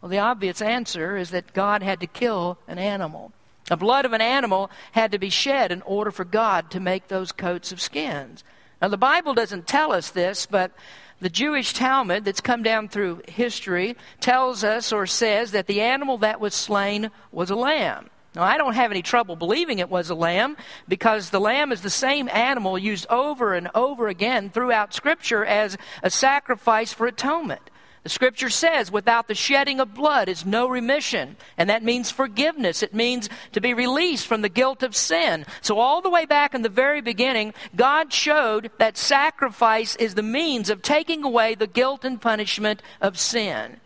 Well, 0.00 0.08
the 0.08 0.18
obvious 0.18 0.60
answer 0.60 1.16
is 1.16 1.30
that 1.30 1.52
God 1.52 1.82
had 1.82 2.00
to 2.00 2.06
kill 2.06 2.58
an 2.66 2.78
animal. 2.78 3.32
The 3.66 3.76
blood 3.76 4.04
of 4.04 4.12
an 4.12 4.20
animal 4.20 4.70
had 4.92 5.12
to 5.12 5.18
be 5.18 5.30
shed 5.30 5.70
in 5.70 5.82
order 5.82 6.10
for 6.10 6.24
God 6.24 6.70
to 6.72 6.80
make 6.80 7.08
those 7.08 7.32
coats 7.32 7.72
of 7.72 7.80
skins. 7.80 8.42
Now, 8.80 8.88
the 8.88 8.96
Bible 8.96 9.32
doesn't 9.32 9.68
tell 9.68 9.92
us 9.92 10.10
this, 10.10 10.44
but 10.44 10.72
the 11.20 11.30
Jewish 11.30 11.72
Talmud 11.72 12.24
that's 12.24 12.40
come 12.40 12.64
down 12.64 12.88
through 12.88 13.22
history 13.28 13.96
tells 14.20 14.64
us 14.64 14.92
or 14.92 15.06
says 15.06 15.52
that 15.52 15.68
the 15.68 15.80
animal 15.80 16.18
that 16.18 16.40
was 16.40 16.52
slain 16.52 17.12
was 17.30 17.48
a 17.48 17.54
lamb. 17.54 18.10
Now, 18.34 18.42
I 18.42 18.56
don't 18.56 18.74
have 18.74 18.90
any 18.90 19.02
trouble 19.02 19.36
believing 19.36 19.78
it 19.78 19.90
was 19.90 20.08
a 20.08 20.14
lamb 20.14 20.56
because 20.88 21.30
the 21.30 21.40
lamb 21.40 21.70
is 21.70 21.82
the 21.82 21.90
same 21.90 22.30
animal 22.30 22.78
used 22.78 23.06
over 23.10 23.52
and 23.52 23.68
over 23.74 24.08
again 24.08 24.48
throughout 24.48 24.94
Scripture 24.94 25.44
as 25.44 25.76
a 26.02 26.08
sacrifice 26.08 26.94
for 26.94 27.06
atonement. 27.06 27.70
The 28.02 28.08
scripture 28.08 28.50
says, 28.50 28.90
without 28.90 29.28
the 29.28 29.34
shedding 29.34 29.78
of 29.78 29.94
blood 29.94 30.28
is 30.28 30.44
no 30.44 30.66
remission. 30.66 31.36
And 31.56 31.70
that 31.70 31.84
means 31.84 32.10
forgiveness. 32.10 32.82
It 32.82 32.92
means 32.92 33.28
to 33.52 33.60
be 33.60 33.74
released 33.74 34.26
from 34.26 34.42
the 34.42 34.48
guilt 34.48 34.82
of 34.82 34.96
sin. 34.96 35.46
So, 35.60 35.78
all 35.78 36.00
the 36.00 36.10
way 36.10 36.26
back 36.26 36.52
in 36.52 36.62
the 36.62 36.68
very 36.68 37.00
beginning, 37.00 37.54
God 37.76 38.12
showed 38.12 38.72
that 38.78 38.96
sacrifice 38.96 39.94
is 39.96 40.14
the 40.14 40.22
means 40.22 40.68
of 40.68 40.82
taking 40.82 41.22
away 41.22 41.54
the 41.54 41.68
guilt 41.68 42.04
and 42.04 42.20
punishment 42.20 42.82
of 43.00 43.20
sin. 43.20 43.80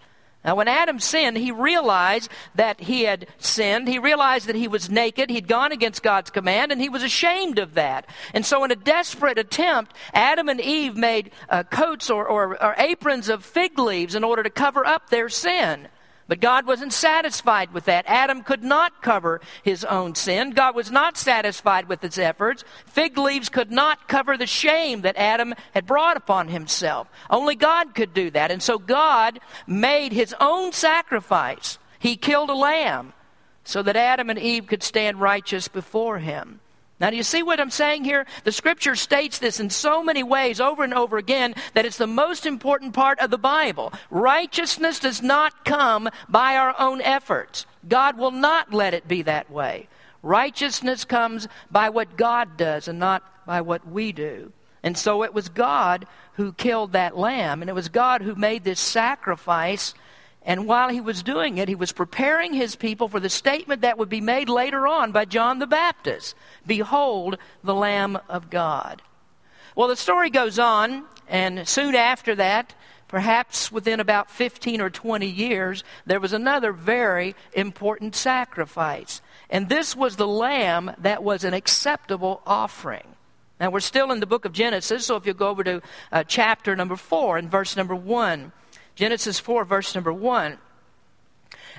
Now, 0.46 0.54
when 0.54 0.68
Adam 0.68 1.00
sinned, 1.00 1.36
he 1.36 1.50
realized 1.50 2.30
that 2.54 2.80
he 2.80 3.02
had 3.02 3.26
sinned. 3.38 3.88
He 3.88 3.98
realized 3.98 4.46
that 4.46 4.54
he 4.54 4.68
was 4.68 4.88
naked. 4.88 5.28
He'd 5.28 5.48
gone 5.48 5.72
against 5.72 6.04
God's 6.04 6.30
command, 6.30 6.70
and 6.70 6.80
he 6.80 6.88
was 6.88 7.02
ashamed 7.02 7.58
of 7.58 7.74
that. 7.74 8.08
And 8.32 8.46
so, 8.46 8.62
in 8.62 8.70
a 8.70 8.76
desperate 8.76 9.38
attempt, 9.38 9.92
Adam 10.14 10.48
and 10.48 10.60
Eve 10.60 10.96
made 10.96 11.32
uh, 11.48 11.64
coats 11.64 12.10
or, 12.10 12.24
or, 12.28 12.62
or 12.62 12.76
aprons 12.78 13.28
of 13.28 13.44
fig 13.44 13.76
leaves 13.76 14.14
in 14.14 14.22
order 14.22 14.44
to 14.44 14.50
cover 14.50 14.86
up 14.86 15.10
their 15.10 15.28
sin. 15.28 15.88
But 16.28 16.40
God 16.40 16.66
wasn't 16.66 16.92
satisfied 16.92 17.72
with 17.72 17.84
that. 17.84 18.04
Adam 18.08 18.42
could 18.42 18.64
not 18.64 19.00
cover 19.00 19.40
his 19.62 19.84
own 19.84 20.16
sin. 20.16 20.50
God 20.50 20.74
was 20.74 20.90
not 20.90 21.16
satisfied 21.16 21.88
with 21.88 22.02
his 22.02 22.18
efforts. 22.18 22.64
Fig 22.86 23.16
leaves 23.16 23.48
could 23.48 23.70
not 23.70 24.08
cover 24.08 24.36
the 24.36 24.46
shame 24.46 25.02
that 25.02 25.16
Adam 25.16 25.54
had 25.72 25.86
brought 25.86 26.16
upon 26.16 26.48
himself. 26.48 27.08
Only 27.30 27.54
God 27.54 27.94
could 27.94 28.12
do 28.12 28.30
that. 28.30 28.50
And 28.50 28.60
so 28.60 28.78
God 28.78 29.38
made 29.68 30.12
his 30.12 30.34
own 30.40 30.72
sacrifice. 30.72 31.78
He 32.00 32.16
killed 32.16 32.50
a 32.50 32.54
lamb 32.54 33.12
so 33.62 33.82
that 33.82 33.96
Adam 33.96 34.28
and 34.28 34.38
Eve 34.38 34.66
could 34.66 34.82
stand 34.82 35.20
righteous 35.20 35.68
before 35.68 36.18
him. 36.18 36.60
Now, 36.98 37.10
do 37.10 37.16
you 37.16 37.22
see 37.22 37.42
what 37.42 37.60
I'm 37.60 37.70
saying 37.70 38.04
here? 38.04 38.26
The 38.44 38.52
scripture 38.52 38.96
states 38.96 39.38
this 39.38 39.60
in 39.60 39.68
so 39.68 40.02
many 40.02 40.22
ways 40.22 40.60
over 40.60 40.82
and 40.82 40.94
over 40.94 41.18
again 41.18 41.54
that 41.74 41.84
it's 41.84 41.98
the 41.98 42.06
most 42.06 42.46
important 42.46 42.94
part 42.94 43.18
of 43.18 43.30
the 43.30 43.38
Bible. 43.38 43.92
Righteousness 44.08 44.98
does 44.98 45.20
not 45.20 45.64
come 45.64 46.08
by 46.28 46.56
our 46.56 46.74
own 46.78 47.02
efforts. 47.02 47.66
God 47.86 48.16
will 48.16 48.30
not 48.30 48.72
let 48.72 48.94
it 48.94 49.06
be 49.06 49.22
that 49.22 49.50
way. 49.50 49.88
Righteousness 50.22 51.04
comes 51.04 51.48
by 51.70 51.90
what 51.90 52.16
God 52.16 52.56
does 52.56 52.88
and 52.88 52.98
not 52.98 53.22
by 53.46 53.60
what 53.60 53.86
we 53.86 54.12
do. 54.12 54.52
And 54.82 54.96
so 54.96 55.22
it 55.22 55.34
was 55.34 55.48
God 55.48 56.06
who 56.34 56.52
killed 56.52 56.92
that 56.92 57.16
lamb, 57.16 57.60
and 57.60 57.68
it 57.68 57.74
was 57.74 57.88
God 57.88 58.22
who 58.22 58.34
made 58.34 58.64
this 58.64 58.80
sacrifice 58.80 59.94
and 60.46 60.68
while 60.68 60.88
he 60.88 61.00
was 61.00 61.24
doing 61.24 61.58
it, 61.58 61.68
he 61.68 61.74
was 61.74 61.90
preparing 61.90 62.54
his 62.54 62.76
people 62.76 63.08
for 63.08 63.18
the 63.18 63.28
statement 63.28 63.80
that 63.80 63.98
would 63.98 64.08
be 64.08 64.20
made 64.20 64.48
later 64.48 64.86
on 64.86 65.10
by 65.10 65.24
John 65.24 65.58
the 65.58 65.66
Baptist 65.66 66.36
Behold, 66.64 67.36
the 67.64 67.74
Lamb 67.74 68.16
of 68.28 68.48
God. 68.48 69.02
Well, 69.74 69.88
the 69.88 69.96
story 69.96 70.30
goes 70.30 70.58
on, 70.60 71.04
and 71.28 71.68
soon 71.68 71.96
after 71.96 72.36
that, 72.36 72.74
perhaps 73.08 73.72
within 73.72 73.98
about 73.98 74.30
15 74.30 74.80
or 74.80 74.88
20 74.88 75.26
years, 75.26 75.82
there 76.06 76.20
was 76.20 76.32
another 76.32 76.72
very 76.72 77.34
important 77.52 78.14
sacrifice. 78.14 79.20
And 79.50 79.68
this 79.68 79.96
was 79.96 80.14
the 80.14 80.28
lamb 80.28 80.92
that 80.98 81.24
was 81.24 81.42
an 81.42 81.54
acceptable 81.54 82.40
offering. 82.46 83.16
Now, 83.58 83.70
we're 83.70 83.80
still 83.80 84.12
in 84.12 84.20
the 84.20 84.26
book 84.26 84.44
of 84.44 84.52
Genesis, 84.52 85.06
so 85.06 85.16
if 85.16 85.26
you 85.26 85.34
go 85.34 85.48
over 85.48 85.64
to 85.64 85.82
uh, 86.12 86.24
chapter 86.24 86.76
number 86.76 86.94
4 86.96 87.38
and 87.38 87.50
verse 87.50 87.76
number 87.76 87.96
1. 87.96 88.52
Genesis 88.96 89.38
4, 89.38 89.64
verse 89.64 89.94
number 89.94 90.12
1. 90.12 90.58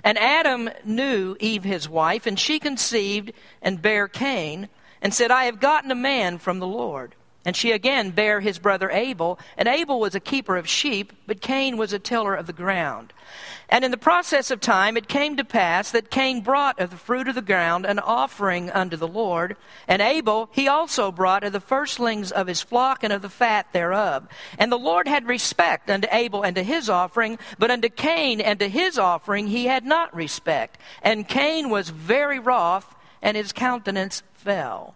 And 0.04 0.18
Adam 0.18 0.70
knew 0.86 1.36
Eve 1.40 1.64
his 1.64 1.90
wife, 1.90 2.26
and 2.26 2.40
she 2.40 2.60
conceived 2.60 3.34
and 3.62 3.82
bare 3.82 4.08
Cain, 4.08 4.70
and 5.02 5.14
said, 5.14 5.32
I 5.32 5.46
have 5.46 5.60
gotten 5.60 5.92
a 5.92 5.96
man 5.96 6.38
from 6.38 6.60
the 6.60 6.68
Lord. 6.68 7.16
And 7.48 7.56
she 7.56 7.72
again 7.72 8.12
bare 8.12 8.42
his 8.42 8.60
brother 8.60 8.92
Abel, 8.92 9.39
and 9.58 9.70
Abel 9.70 10.01
was 10.01 10.13
a 10.13 10.20
keeper 10.20 10.58
of 10.58 10.68
sheep, 10.68 11.13
but 11.25 11.39
Cain 11.39 11.77
was 11.77 11.94
a 11.94 11.98
tiller 11.98 12.36
of 12.36 12.46
the 12.46 12.51
ground. 12.51 13.13
And 13.70 13.86
in 13.86 13.92
the 13.92 13.98
process 13.98 14.51
of 14.51 14.60
time 14.60 14.98
it 14.98 15.08
came 15.08 15.38
to 15.38 15.46
pass 15.46 15.89
that 15.92 16.12
Cain 16.12 16.42
brought 16.42 16.77
of 16.77 16.89
the 16.89 16.98
fruit 16.98 17.30
of 17.30 17.36
the 17.36 17.42
ground 17.42 17.86
an 17.86 18.00
offering 18.00 18.70
unto 18.72 18.98
the 18.98 19.08
Lord, 19.08 19.56
and 19.88 20.01
Abel 20.01 20.50
he 20.51 20.68
also 20.68 21.10
brought 21.10 21.46
of 21.46 21.54
the 21.54 21.62
firstlings 21.62 22.34
of 22.34 22.48
his 22.48 22.62
flock 22.62 23.01
and 23.01 23.13
of 23.13 23.22
the 23.22 23.30
fat 23.30 23.72
thereof. 23.72 24.27
And 24.60 24.70
the 24.70 24.77
Lord 24.77 25.08
had 25.08 25.25
respect 25.25 25.89
unto 25.89 26.10
Abel 26.12 26.44
and 26.44 26.58
to 26.58 26.63
his 26.63 26.89
offering, 26.89 27.39
but 27.58 27.72
unto 27.72 27.88
Cain 27.88 28.42
and 28.42 28.60
to 28.60 28.68
his 28.68 28.98
offering 28.98 29.48
he 29.48 29.68
had 29.68 29.86
not 29.86 30.13
respect. 30.13 30.77
And 31.01 31.30
Cain 31.30 31.70
was 31.70 31.92
very 31.92 32.39
wroth, 32.39 32.94
and 33.22 33.38
his 33.38 33.54
countenance 33.54 34.22
fell. 34.34 34.96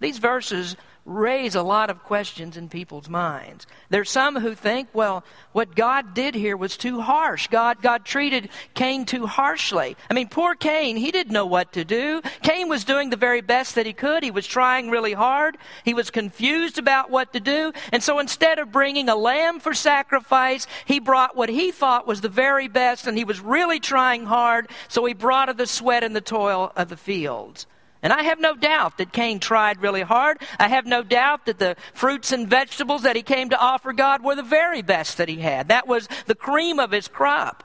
These 0.00 0.16
verses 0.16 0.76
raise 1.04 1.56
a 1.56 1.62
lot 1.62 1.90
of 1.90 2.04
questions 2.04 2.56
in 2.56 2.68
people's 2.68 3.08
minds. 3.08 3.66
There's 3.90 4.10
some 4.10 4.36
who 4.36 4.54
think, 4.54 4.88
well, 4.92 5.24
what 5.50 5.74
God 5.74 6.14
did 6.14 6.34
here 6.34 6.56
was 6.56 6.76
too 6.76 7.00
harsh. 7.00 7.48
God, 7.48 7.82
God 7.82 8.04
treated 8.04 8.48
Cain 8.74 9.04
too 9.04 9.26
harshly. 9.26 9.96
I 10.08 10.14
mean, 10.14 10.28
poor 10.28 10.54
Cain, 10.54 10.96
he 10.96 11.10
didn't 11.10 11.32
know 11.32 11.46
what 11.46 11.72
to 11.72 11.84
do. 11.84 12.22
Cain 12.42 12.68
was 12.68 12.84
doing 12.84 13.10
the 13.10 13.16
very 13.16 13.40
best 13.40 13.74
that 13.74 13.86
he 13.86 13.92
could. 13.92 14.22
He 14.22 14.30
was 14.30 14.46
trying 14.46 14.90
really 14.90 15.12
hard. 15.12 15.58
He 15.84 15.92
was 15.92 16.10
confused 16.10 16.78
about 16.78 17.10
what 17.10 17.32
to 17.32 17.40
do. 17.40 17.72
And 17.92 18.02
so 18.02 18.20
instead 18.20 18.60
of 18.60 18.70
bringing 18.70 19.08
a 19.08 19.16
lamb 19.16 19.58
for 19.58 19.74
sacrifice, 19.74 20.68
he 20.84 21.00
brought 21.00 21.36
what 21.36 21.48
he 21.48 21.72
thought 21.72 22.06
was 22.06 22.20
the 22.20 22.28
very 22.28 22.68
best, 22.68 23.08
and 23.08 23.18
he 23.18 23.24
was 23.24 23.40
really 23.40 23.80
trying 23.80 24.24
hard. 24.26 24.68
So 24.86 25.04
he 25.04 25.14
brought 25.14 25.48
of 25.48 25.56
the 25.56 25.66
sweat 25.66 26.04
and 26.04 26.14
the 26.14 26.20
toil 26.20 26.72
of 26.76 26.88
the 26.88 26.96
fields. 26.96 27.66
And 28.02 28.12
I 28.12 28.24
have 28.24 28.40
no 28.40 28.54
doubt 28.56 28.98
that 28.98 29.12
Cain 29.12 29.38
tried 29.38 29.80
really 29.80 30.02
hard. 30.02 30.38
I 30.58 30.68
have 30.68 30.86
no 30.86 31.04
doubt 31.04 31.46
that 31.46 31.60
the 31.60 31.76
fruits 31.94 32.32
and 32.32 32.48
vegetables 32.48 33.02
that 33.02 33.14
he 33.14 33.22
came 33.22 33.50
to 33.50 33.58
offer 33.58 33.92
God 33.92 34.24
were 34.24 34.34
the 34.34 34.42
very 34.42 34.82
best 34.82 35.18
that 35.18 35.28
he 35.28 35.36
had. 35.36 35.68
That 35.68 35.86
was 35.86 36.08
the 36.26 36.34
cream 36.34 36.80
of 36.80 36.90
his 36.90 37.06
crop. 37.06 37.62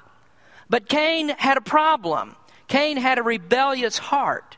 But 0.70 0.88
Cain 0.88 1.30
had 1.30 1.58
a 1.58 1.62
problem. 1.62 2.36
Cain 2.68 2.98
had 2.98 3.18
a 3.18 3.24
rebellious 3.24 3.98
heart. 3.98 4.58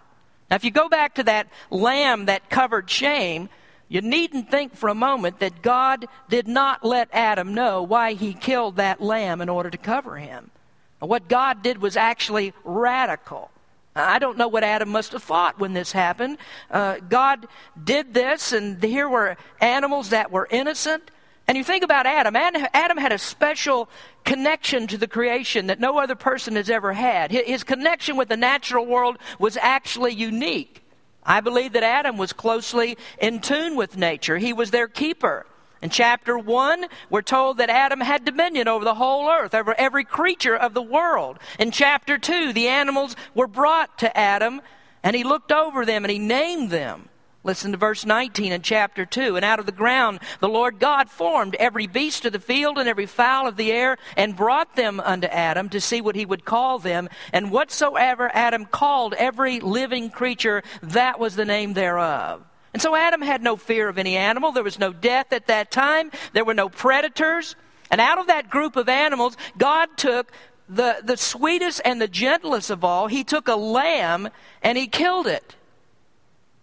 Now, 0.49 0.57
if 0.57 0.65
you 0.65 0.71
go 0.71 0.89
back 0.89 1.15
to 1.15 1.23
that 1.23 1.47
lamb 1.69 2.25
that 2.25 2.49
covered 2.49 2.89
shame, 2.89 3.49
you 3.87 4.01
needn't 4.01 4.51
think 4.51 4.75
for 4.75 4.89
a 4.89 4.95
moment 4.95 5.39
that 5.39 5.61
God 5.61 6.07
did 6.27 6.47
not 6.47 6.83
let 6.83 7.07
Adam 7.13 7.53
know 7.53 7.83
why 7.83 8.13
he 8.13 8.33
killed 8.33 8.75
that 8.75 9.01
lamb 9.01 9.41
in 9.41 9.49
order 9.49 9.69
to 9.69 9.77
cover 9.77 10.17
him. 10.17 10.51
What 10.99 11.29
God 11.29 11.63
did 11.63 11.81
was 11.81 11.95
actually 11.95 12.53
radical. 12.65 13.49
I 13.95 14.19
don't 14.19 14.37
know 14.37 14.47
what 14.47 14.63
Adam 14.63 14.89
must 14.89 15.13
have 15.13 15.23
thought 15.23 15.59
when 15.59 15.73
this 15.73 15.91
happened. 15.91 16.37
Uh, 16.69 16.97
God 17.07 17.47
did 17.81 18.13
this, 18.13 18.53
and 18.53 18.81
here 18.81 19.09
were 19.09 19.35
animals 19.59 20.09
that 20.09 20.31
were 20.31 20.47
innocent. 20.49 21.11
And 21.47 21.57
you 21.57 21.63
think 21.63 21.83
about 21.83 22.05
Adam. 22.05 22.35
Adam 22.35 22.97
had 22.97 23.11
a 23.11 23.17
special 23.17 23.89
connection 24.23 24.85
to 24.85 24.99
the 24.99 25.07
creation 25.07 25.65
that 25.67 25.79
no 25.79 25.97
other 25.97 26.13
person 26.13 26.55
has 26.55 26.69
ever 26.69 26.93
had. 26.93 27.31
His 27.31 27.63
connection 27.63 28.17
with 28.17 28.29
the 28.29 28.37
natural 28.37 28.85
world 28.85 29.17
was 29.39 29.57
actually 29.57 30.13
unique. 30.13 30.83
I 31.23 31.41
believe 31.41 31.73
that 31.73 31.81
Adam 31.81 32.17
was 32.17 32.33
closely 32.33 32.97
in 33.19 33.39
tune 33.39 33.75
with 33.75 33.97
nature, 33.97 34.37
he 34.37 34.53
was 34.53 34.69
their 34.69 34.87
keeper. 34.87 35.47
In 35.81 35.89
chapter 35.89 36.37
1, 36.37 36.85
we're 37.09 37.21
told 37.21 37.57
that 37.57 37.69
Adam 37.69 38.01
had 38.01 38.25
dominion 38.25 38.67
over 38.67 38.83
the 38.83 38.95
whole 38.95 39.29
earth, 39.29 39.55
over 39.55 39.73
every 39.77 40.03
creature 40.03 40.55
of 40.55 40.73
the 40.73 40.81
world. 40.81 41.39
In 41.57 41.71
chapter 41.71 42.17
2, 42.17 42.51
the 42.51 42.67
animals 42.67 43.15
were 43.33 43.47
brought 43.47 43.97
to 43.99 44.17
Adam, 44.17 44.61
and 45.03 45.15
he 45.15 45.23
looked 45.23 45.53
over 45.53 45.85
them 45.85 46.03
and 46.03 46.11
he 46.11 46.19
named 46.19 46.69
them. 46.69 47.07
Listen 47.45 47.71
to 47.71 47.77
verse 47.77 48.05
19 48.05 48.51
in 48.51 48.61
chapter 48.61 49.05
2. 49.05 49.37
And 49.37 49.45
out 49.45 49.59
of 49.59 49.65
the 49.65 49.71
ground 49.71 50.19
the 50.41 50.49
Lord 50.49 50.79
God 50.79 51.09
formed 51.09 51.55
every 51.55 51.87
beast 51.87 52.25
of 52.25 52.33
the 52.33 52.39
field 52.39 52.77
and 52.77 52.89
every 52.89 53.05
fowl 53.05 53.47
of 53.47 53.55
the 53.55 53.71
air, 53.71 53.97
and 54.17 54.35
brought 54.35 54.75
them 54.75 54.99
unto 54.99 55.27
Adam 55.27 55.69
to 55.69 55.79
see 55.79 56.01
what 56.01 56.17
he 56.17 56.25
would 56.25 56.43
call 56.43 56.79
them. 56.79 57.07
And 57.31 57.51
whatsoever 57.51 58.29
Adam 58.33 58.65
called 58.65 59.13
every 59.13 59.61
living 59.61 60.09
creature, 60.09 60.61
that 60.83 61.17
was 61.19 61.37
the 61.37 61.45
name 61.45 61.73
thereof. 61.73 62.43
And 62.73 62.81
so 62.81 62.95
Adam 62.95 63.21
had 63.21 63.41
no 63.41 63.55
fear 63.55 63.89
of 63.89 63.97
any 63.97 64.15
animal. 64.15 64.51
There 64.51 64.63
was 64.63 64.79
no 64.79 64.93
death 64.93 65.33
at 65.33 65.47
that 65.47 65.71
time. 65.71 66.11
There 66.33 66.45
were 66.45 66.53
no 66.53 66.69
predators. 66.69 67.55
And 67.89 67.99
out 67.99 68.19
of 68.19 68.27
that 68.27 68.49
group 68.49 68.75
of 68.75 68.87
animals, 68.87 69.35
God 69.57 69.89
took 69.97 70.31
the, 70.67 70.97
the 71.03 71.17
sweetest 71.17 71.81
and 71.83 71.99
the 71.99 72.07
gentlest 72.07 72.69
of 72.69 72.83
all. 72.83 73.07
He 73.07 73.23
took 73.23 73.47
a 73.47 73.55
lamb 73.55 74.29
and 74.61 74.77
he 74.77 74.87
killed 74.87 75.25
it. 75.25 75.55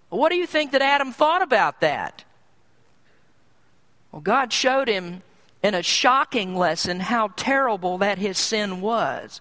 What 0.09 0.31
do 0.31 0.37
you 0.37 0.47
think 0.47 0.73
that 0.73 0.83
Adam 0.83 1.13
thought 1.13 1.43
about 1.43 1.81
that? 1.81 2.25
Well, 4.13 4.23
God 4.23 4.53
showed 4.53 4.89
him 4.89 5.23
in 5.63 5.75
a 5.75 5.83
shocking 5.83 6.55
lesson 6.57 7.01
how 7.01 7.33
terrible 7.37 7.99
that 7.99 8.19
his 8.19 8.39
sin 8.39 8.81
was. 8.81 9.41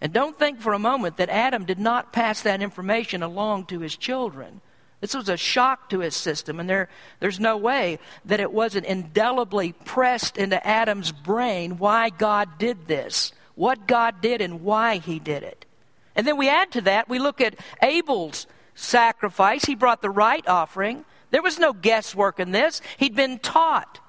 And 0.00 0.12
don't 0.12 0.38
think 0.38 0.60
for 0.60 0.72
a 0.72 0.78
moment 0.78 1.18
that 1.18 1.28
Adam 1.28 1.64
did 1.64 1.78
not 1.78 2.12
pass 2.12 2.40
that 2.42 2.60
information 2.60 3.22
along 3.22 3.66
to 3.66 3.80
his 3.80 3.96
children. 3.96 4.60
This 5.00 5.14
was 5.14 5.28
a 5.28 5.36
shock 5.36 5.88
to 5.90 6.00
his 6.00 6.14
system, 6.14 6.60
and 6.60 6.68
there, 6.68 6.88
there's 7.20 7.40
no 7.40 7.56
way 7.56 7.98
that 8.24 8.40
it 8.40 8.52
wasn't 8.52 8.86
indelibly 8.86 9.72
pressed 9.72 10.36
into 10.36 10.64
Adam's 10.66 11.10
brain 11.10 11.78
why 11.78 12.10
God 12.10 12.58
did 12.58 12.86
this, 12.86 13.32
what 13.54 13.86
God 13.86 14.20
did, 14.20 14.42
and 14.42 14.62
why 14.62 14.98
he 14.98 15.18
did 15.18 15.42
it. 15.42 15.64
And 16.14 16.26
then 16.26 16.36
we 16.36 16.48
add 16.48 16.70
to 16.72 16.82
that, 16.82 17.08
we 17.08 17.18
look 17.18 17.40
at 17.40 17.56
Abel's 17.82 18.46
sacrifice. 18.74 19.64
He 19.64 19.74
brought 19.74 20.02
the 20.02 20.10
right 20.10 20.46
offering. 20.46 21.04
There 21.30 21.42
was 21.42 21.58
no 21.58 21.72
guesswork 21.72 22.40
in 22.40 22.50
this, 22.50 22.82
he'd 22.98 23.14
been 23.14 23.38
taught. 23.38 23.99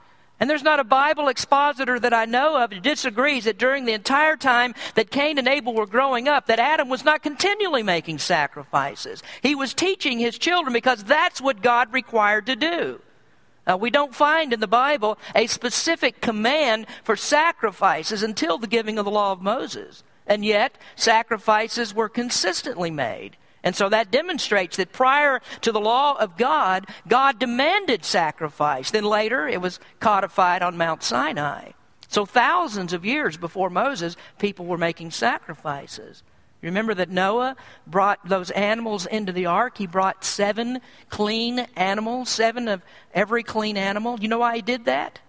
And 0.41 0.49
there's 0.49 0.63
not 0.63 0.79
a 0.79 0.83
Bible 0.83 1.27
expositor 1.27 1.99
that 1.99 2.15
I 2.15 2.25
know 2.25 2.57
of 2.61 2.71
that 2.71 2.81
disagrees 2.81 3.45
that 3.45 3.59
during 3.59 3.85
the 3.85 3.93
entire 3.93 4.35
time 4.35 4.73
that 4.95 5.11
Cain 5.11 5.37
and 5.37 5.47
Abel 5.47 5.75
were 5.75 5.85
growing 5.85 6.27
up, 6.27 6.47
that 6.47 6.59
Adam 6.59 6.89
was 6.89 7.05
not 7.05 7.21
continually 7.21 7.83
making 7.83 8.17
sacrifices. 8.17 9.21
He 9.43 9.53
was 9.53 9.75
teaching 9.75 10.17
his 10.17 10.39
children 10.39 10.73
because 10.73 11.03
that's 11.03 11.39
what 11.39 11.61
God 11.61 11.93
required 11.93 12.47
to 12.47 12.55
do. 12.55 13.01
We 13.79 13.91
don't 13.91 14.15
find 14.15 14.51
in 14.51 14.59
the 14.59 14.67
Bible 14.67 15.19
a 15.35 15.45
specific 15.45 16.21
command 16.21 16.87
for 17.03 17.15
sacrifices 17.15 18.23
until 18.23 18.57
the 18.57 18.65
giving 18.65 18.97
of 18.97 19.05
the 19.05 19.11
law 19.11 19.31
of 19.31 19.41
Moses. 19.43 20.03
And 20.25 20.43
yet, 20.43 20.75
sacrifices 20.95 21.93
were 21.93 22.09
consistently 22.09 22.89
made. 22.89 23.37
And 23.63 23.75
so 23.75 23.89
that 23.89 24.11
demonstrates 24.11 24.77
that 24.77 24.91
prior 24.91 25.41
to 25.61 25.71
the 25.71 25.79
law 25.79 26.17
of 26.17 26.37
God, 26.37 26.87
God 27.07 27.39
demanded 27.39 28.03
sacrifice. 28.03 28.91
Then 28.91 29.03
later, 29.03 29.47
it 29.47 29.61
was 29.61 29.79
codified 29.99 30.61
on 30.63 30.77
Mount 30.77 31.03
Sinai. 31.03 31.71
So 32.07 32.25
thousands 32.25 32.91
of 32.91 33.05
years 33.05 33.37
before 33.37 33.69
Moses, 33.69 34.17
people 34.39 34.65
were 34.65 34.77
making 34.77 35.11
sacrifices. 35.11 36.23
Remember 36.61 36.93
that 36.93 37.09
Noah 37.09 37.55
brought 37.87 38.27
those 38.27 38.51
animals 38.51 39.05
into 39.05 39.31
the 39.31 39.47
ark? 39.47 39.77
He 39.77 39.87
brought 39.87 40.23
seven 40.23 40.79
clean 41.09 41.59
animals, 41.75 42.29
seven 42.29 42.67
of 42.67 42.83
every 43.13 43.43
clean 43.43 43.77
animal. 43.77 44.19
You 44.19 44.27
know 44.27 44.39
why 44.39 44.57
he 44.57 44.61
did 44.61 44.85
that? 44.85 45.19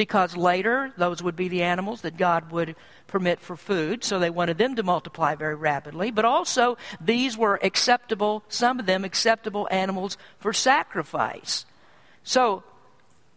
Because 0.00 0.34
later, 0.34 0.94
those 0.96 1.22
would 1.22 1.36
be 1.36 1.48
the 1.48 1.62
animals 1.62 2.00
that 2.00 2.16
God 2.16 2.52
would 2.52 2.74
permit 3.06 3.38
for 3.38 3.54
food, 3.54 4.02
so 4.02 4.18
they 4.18 4.30
wanted 4.30 4.56
them 4.56 4.74
to 4.76 4.82
multiply 4.82 5.34
very 5.34 5.54
rapidly. 5.54 6.10
But 6.10 6.24
also, 6.24 6.78
these 6.98 7.36
were 7.36 7.60
acceptable, 7.62 8.42
some 8.48 8.80
of 8.80 8.86
them 8.86 9.04
acceptable 9.04 9.68
animals 9.70 10.16
for 10.38 10.54
sacrifice. 10.54 11.66
So, 12.24 12.62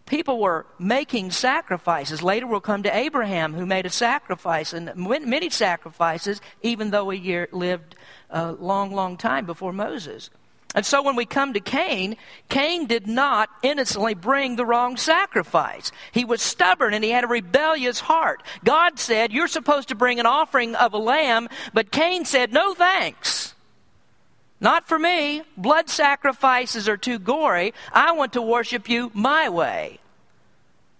people 0.05 0.39
were 0.39 0.65
making 0.79 1.31
sacrifices. 1.31 2.23
Later, 2.23 2.47
we'll 2.47 2.61
come 2.61 2.83
to 2.83 2.95
Abraham, 2.95 3.53
who 3.53 3.65
made 3.65 3.85
a 3.85 3.89
sacrifice, 3.89 4.71
and 4.71 4.89
many 4.95 5.49
sacrifices, 5.49 6.39
even 6.61 6.91
though 6.91 7.09
he 7.09 7.45
lived 7.51 7.97
a 8.29 8.53
long, 8.53 8.93
long 8.93 9.17
time 9.17 9.45
before 9.45 9.73
Moses. 9.73 10.29
And 10.75 10.85
so 10.85 11.03
when 11.03 11.15
we 11.15 11.25
come 11.25 11.53
to 11.53 11.59
Cain, 11.59 12.17
Cain 12.49 12.87
did 12.87 13.05
not 13.05 13.49
innocently 13.61 14.15
bring 14.15 14.55
the 14.55 14.65
wrong 14.65 14.97
sacrifice. 14.97 15.91
He 16.11 16.25
was 16.25 16.41
stubborn 16.41 16.93
and 16.93 17.03
he 17.03 17.11
had 17.11 17.23
a 17.23 17.27
rebellious 17.27 17.99
heart. 17.99 18.41
God 18.63 18.97
said, 18.97 19.31
You're 19.31 19.47
supposed 19.47 19.89
to 19.89 19.95
bring 19.95 20.19
an 20.19 20.25
offering 20.25 20.73
of 20.75 20.93
a 20.93 20.97
lamb, 20.97 21.47
but 21.73 21.91
Cain 21.91 22.25
said, 22.25 22.51
No 22.51 22.73
thanks. 22.73 23.53
Not 24.59 24.87
for 24.87 24.97
me. 24.97 25.43
Blood 25.57 25.89
sacrifices 25.89 26.87
are 26.87 26.97
too 26.97 27.19
gory. 27.19 27.73
I 27.91 28.13
want 28.13 28.33
to 28.33 28.41
worship 28.41 28.87
you 28.87 29.11
my 29.13 29.49
way. 29.49 29.99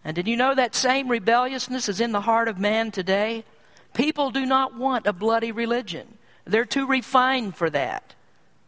And 0.03 0.15
did 0.15 0.27
you 0.27 0.35
know 0.35 0.53
that 0.53 0.75
same 0.75 1.07
rebelliousness 1.07 1.87
is 1.87 2.01
in 2.01 2.11
the 2.11 2.21
heart 2.21 2.49
of 2.49 2.59
man 2.59 2.91
today? 2.91 3.45
People 3.93 4.31
do 4.31 4.45
not 4.45 4.75
want 4.75 5.07
a 5.07 5.13
bloody 5.13 5.51
religion, 5.51 6.17
they're 6.45 6.65
too 6.65 6.85
refined 6.85 7.55
for 7.55 7.69
that. 7.69 8.13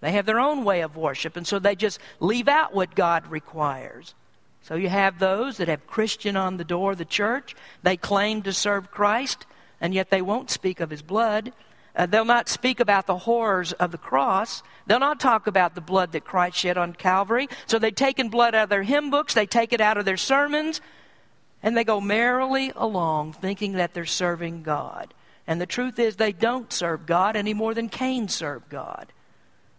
They 0.06 0.12
have 0.12 0.28
their 0.28 0.40
own 0.40 0.64
way 0.64 0.82
of 0.82 0.96
worship, 0.96 1.36
and 1.36 1.48
so 1.48 1.58
they 1.58 1.76
just 1.76 2.00
leave 2.20 2.48
out 2.48 2.76
what 2.76 2.94
God 2.94 3.26
requires. 3.26 4.14
So 4.62 4.76
you 4.76 4.88
have 4.88 5.18
those 5.18 5.58
that 5.58 5.68
have 5.68 5.88
Christian 5.88 6.38
on 6.38 6.58
the 6.58 6.64
door 6.64 6.92
of 6.92 7.00
the 7.00 7.06
church. 7.06 7.56
They 7.82 7.98
claim 7.98 8.44
to 8.44 8.54
serve 8.54 8.92
Christ, 8.92 9.48
and 9.82 9.96
yet 9.96 10.12
they 10.12 10.22
won't 10.22 10.52
speak 10.52 10.80
of 10.80 10.92
his 10.92 11.02
blood. 11.02 11.54
Uh, 11.96 12.06
they'll 12.06 12.24
not 12.24 12.50
speak 12.50 12.80
about 12.80 13.08
the 13.08 13.18
horrors 13.18 13.74
of 13.74 13.92
the 13.92 13.98
cross. 13.98 14.62
They'll 14.86 15.00
not 15.00 15.20
talk 15.20 15.48
about 15.48 15.74
the 15.74 15.82
blood 15.82 16.12
that 16.12 16.24
Christ 16.24 16.58
shed 16.58 16.78
on 16.78 16.94
Calvary. 16.94 17.50
So 17.66 17.80
they've 17.80 17.96
taken 17.96 18.30
blood 18.30 18.54
out 18.54 18.66
of 18.66 18.70
their 18.70 18.84
hymn 18.84 19.10
books, 19.10 19.34
they 19.34 19.48
take 19.48 19.74
it 19.74 19.82
out 19.82 19.98
of 19.98 20.06
their 20.06 20.18
sermons, 20.18 20.82
and 21.64 21.76
they 21.76 21.84
go 21.84 22.00
merrily 22.00 22.72
along 22.76 23.34
thinking 23.34 23.72
that 23.72 23.96
they're 23.96 24.06
serving 24.06 24.62
God. 24.62 25.16
And 25.48 25.60
the 25.60 25.66
truth 25.66 25.98
is, 25.98 26.18
they 26.18 26.32
don't 26.32 26.72
serve 26.72 27.08
God 27.08 27.36
any 27.36 27.56
more 27.56 27.74
than 27.74 27.90
Cain 27.90 28.28
served 28.28 28.70
God. 28.70 29.12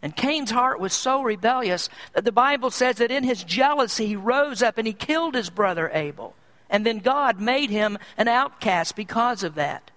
And 0.07 0.15
Cain's 0.15 0.53
heart 0.53 0.79
was 0.79 0.93
so 0.93 1.21
rebellious 1.21 1.89
that 2.13 2.25
the 2.25 2.31
Bible 2.31 2.71
says 2.71 2.99
that 2.99 3.11
in 3.11 3.25
his 3.25 3.43
jealousy 3.43 4.07
he 4.07 4.15
rose 4.15 4.63
up 4.63 4.79
and 4.79 4.87
he 4.87 4.93
killed 4.93 5.35
his 5.35 5.51
brother 5.51 5.91
Abel. 5.93 6.37
And 6.71 6.87
then 6.87 7.01
God 7.01 7.41
made 7.41 7.71
him 7.71 7.99
an 8.17 8.29
outcast 8.29 8.95
because 8.95 9.43
of 9.43 9.57
that. 9.57 9.91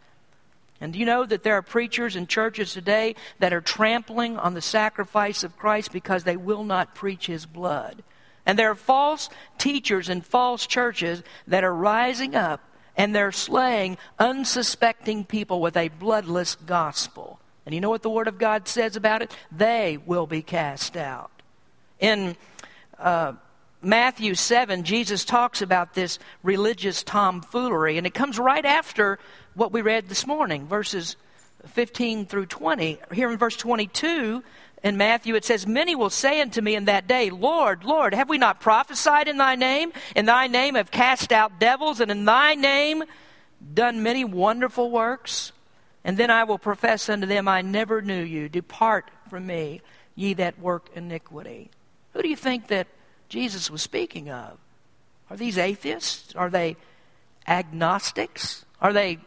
And 0.82 0.96
you 0.96 1.06
know 1.06 1.28
that 1.28 1.44
there 1.44 1.54
are 1.54 1.62
preachers 1.62 2.16
and 2.16 2.28
churches 2.28 2.74
today 2.74 3.13
that 3.38 3.54
are 3.54 3.62
trampling 3.62 4.39
on 4.39 4.56
the 4.56 4.63
sacrifice 4.63 5.43
of 5.43 5.60
Christ 5.60 5.91
because 5.91 6.24
they 6.24 6.38
will 6.38 6.63
not 6.63 6.95
preach 6.95 7.28
his 7.28 7.45
blood? 7.45 8.02
And 8.48 8.58
there 8.58 8.72
are 8.72 8.76
false 8.76 9.30
teachers 9.60 10.10
and 10.10 10.26
false 10.26 10.65
churches 10.65 11.22
that 11.45 11.63
are 11.63 11.76
rising 11.76 12.34
up 12.34 12.62
and 12.98 13.13
they're 13.13 13.32
slaying 13.32 14.00
unsuspecting 14.17 15.24
people 15.24 15.62
with 15.62 15.78
a 15.78 15.89
bloodless 15.89 16.56
gospel. 16.56 17.38
And 17.69 17.75
you 17.75 17.82
know 17.82 17.91
what 17.91 18.01
the 18.01 18.10
Word 18.10 18.27
of 18.27 18.39
God 18.39 18.67
says 18.67 18.95
about 18.95 19.21
it? 19.21 19.32
They 19.51 19.99
will 20.03 20.25
be 20.25 20.41
cast 20.41 20.97
out. 20.97 21.29
In 21.99 22.36
uh, 22.97 23.34
Matthew 23.84 24.34
7, 24.34 24.82
Jesus 24.84 25.23
talks 25.23 25.62
about 25.62 25.93
this 25.93 26.17
religious 26.41 27.03
tomfoolery, 27.03 27.99
and 27.99 28.08
it 28.08 28.15
comes 28.15 28.39
right 28.39 28.65
after 28.65 29.19
what 29.53 29.71
we 29.71 29.84
read 29.84 30.10
this 30.10 30.25
morning, 30.25 30.65
verses 30.65 31.15
15 31.67 32.25
through 32.25 32.47
20. 32.47 32.97
Here 33.13 33.29
in 33.29 33.38
verse 33.38 33.55
22, 33.55 34.43
in 34.82 34.97
Matthew, 34.97 35.36
it 35.36 35.45
says, 35.45 35.67
Many 35.67 35.93
will 35.93 36.10
say 36.10 36.41
unto 36.41 36.62
me 36.62 36.73
in 36.73 36.86
that 36.86 37.05
day, 37.05 37.29
Lord, 37.29 37.84
Lord, 37.84 38.15
have 38.15 38.29
we 38.29 38.39
not 38.39 38.60
prophesied 38.60 39.27
in 39.27 39.38
thy 39.38 39.53
name? 39.53 39.93
In 40.15 40.25
thy 40.25 40.47
name 40.47 40.73
have 40.73 40.89
cast 40.89 41.32
out 41.32 41.60
devils, 41.60 41.99
and 41.99 42.10
in 42.10 42.25
thy 42.25 42.55
name 42.55 43.03
done 43.75 44.01
many 44.01 44.25
wonderful 44.25 44.89
works? 44.89 45.51
And 46.10 46.17
then 46.17 46.32
I 46.32 46.43
will 46.43 46.58
profess 46.58 47.08
unto 47.08 47.28
them, 47.28 47.48
I 47.48 47.62
never 47.62 48.02
knew 48.02 48.24
you. 48.24 48.50
Depart 48.50 49.12
from 49.30 49.45
me, 49.45 49.82
ye 50.15 50.34
that 50.34 50.58
work 50.58 50.89
iniquity. 50.95 51.69
Who 52.13 52.24
do 52.24 52.28
you 52.28 52.36
think 52.36 52.69
that 52.69 52.88
Jesus 53.28 53.69
was 53.69 53.84
speaking 53.84 54.28
of? 54.28 54.58
Are 55.30 55.38
these 55.38 55.60
atheists? 55.60 56.34
Are 56.34 56.50
they 56.50 56.78
agnostics? 57.48 58.65
Are 58.82 58.91
they, 58.91 59.19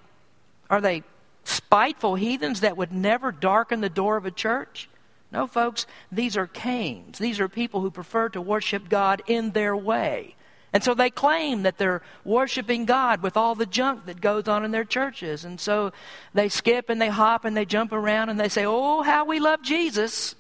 are 0.68 0.80
they 0.80 1.04
spiteful 1.44 2.16
heathens 2.16 2.62
that 2.62 2.76
would 2.76 2.90
never 2.90 3.30
darken 3.30 3.80
the 3.80 3.88
door 3.88 4.16
of 4.16 4.26
a 4.26 4.32
church? 4.32 4.88
No, 5.30 5.46
folks, 5.46 5.86
these 6.10 6.36
are 6.36 6.48
Cains. 6.48 7.18
These 7.18 7.38
are 7.38 7.48
people 7.48 7.80
who 7.80 7.92
prefer 7.92 8.28
to 8.30 8.40
worship 8.40 8.88
God 8.88 9.22
in 9.28 9.52
their 9.52 9.76
way. 9.76 10.34
And 10.72 10.82
so 10.82 10.94
they 10.94 11.10
claim 11.10 11.64
that 11.64 11.76
they're 11.76 12.02
worshiping 12.24 12.86
God 12.86 13.22
with 13.22 13.36
all 13.36 13.54
the 13.54 13.66
junk 13.66 14.06
that 14.06 14.22
goes 14.22 14.48
on 14.48 14.64
in 14.64 14.70
their 14.70 14.84
churches. 14.84 15.44
And 15.44 15.60
so 15.60 15.92
they 16.32 16.48
skip 16.48 16.88
and 16.88 17.00
they 17.00 17.10
hop 17.10 17.44
and 17.44 17.54
they 17.56 17.66
jump 17.66 17.92
around 17.92 18.30
and 18.30 18.40
they 18.40 18.48
say, 18.48 18.64
Oh, 18.64 19.02
how 19.02 19.26
we 19.26 19.38
love 19.38 19.62
Jesus. 19.62 20.34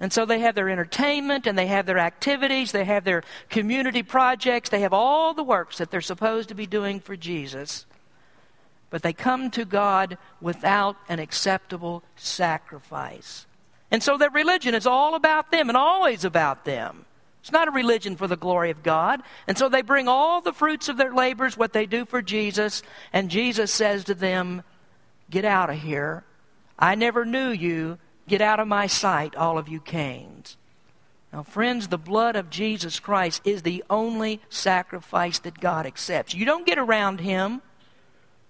And 0.00 0.12
so 0.12 0.26
they 0.26 0.40
have 0.40 0.54
their 0.54 0.68
entertainment 0.68 1.46
and 1.46 1.56
they 1.56 1.66
have 1.66 1.86
their 1.86 1.98
activities, 1.98 2.72
they 2.72 2.84
have 2.84 3.04
their 3.04 3.22
community 3.48 4.02
projects, 4.02 4.68
they 4.68 4.80
have 4.80 4.92
all 4.92 5.32
the 5.32 5.44
works 5.44 5.78
that 5.78 5.90
they're 5.90 6.00
supposed 6.02 6.48
to 6.50 6.54
be 6.54 6.66
doing 6.66 7.00
for 7.00 7.16
Jesus. 7.16 7.86
But 8.90 9.02
they 9.02 9.12
come 9.12 9.50
to 9.52 9.64
God 9.64 10.18
without 10.40 10.96
an 11.08 11.18
acceptable 11.18 12.02
sacrifice. 12.14 13.46
And 13.90 14.02
so 14.02 14.16
their 14.16 14.30
religion 14.30 14.74
is 14.74 14.86
all 14.86 15.14
about 15.14 15.50
them 15.50 15.68
and 15.68 15.76
always 15.76 16.24
about 16.24 16.64
them. 16.64 17.06
It's 17.46 17.52
not 17.52 17.68
a 17.68 17.70
religion 17.70 18.16
for 18.16 18.26
the 18.26 18.36
glory 18.36 18.72
of 18.72 18.82
God. 18.82 19.22
And 19.46 19.56
so 19.56 19.68
they 19.68 19.82
bring 19.82 20.08
all 20.08 20.40
the 20.40 20.52
fruits 20.52 20.88
of 20.88 20.96
their 20.96 21.14
labors, 21.14 21.56
what 21.56 21.72
they 21.72 21.86
do 21.86 22.04
for 22.04 22.20
Jesus, 22.20 22.82
and 23.12 23.30
Jesus 23.30 23.70
says 23.70 24.02
to 24.06 24.14
them, 24.14 24.64
Get 25.30 25.44
out 25.44 25.70
of 25.70 25.76
here. 25.76 26.24
I 26.76 26.96
never 26.96 27.24
knew 27.24 27.50
you. 27.50 27.98
Get 28.26 28.40
out 28.40 28.58
of 28.58 28.66
my 28.66 28.88
sight, 28.88 29.36
all 29.36 29.58
of 29.58 29.68
you 29.68 29.78
Cains. 29.78 30.56
Now, 31.32 31.44
friends, 31.44 31.86
the 31.86 31.98
blood 31.98 32.34
of 32.34 32.50
Jesus 32.50 32.98
Christ 32.98 33.42
is 33.44 33.62
the 33.62 33.84
only 33.88 34.40
sacrifice 34.48 35.38
that 35.38 35.60
God 35.60 35.86
accepts. 35.86 36.34
You 36.34 36.46
don't 36.46 36.66
get 36.66 36.78
around 36.78 37.20
Him. 37.20 37.62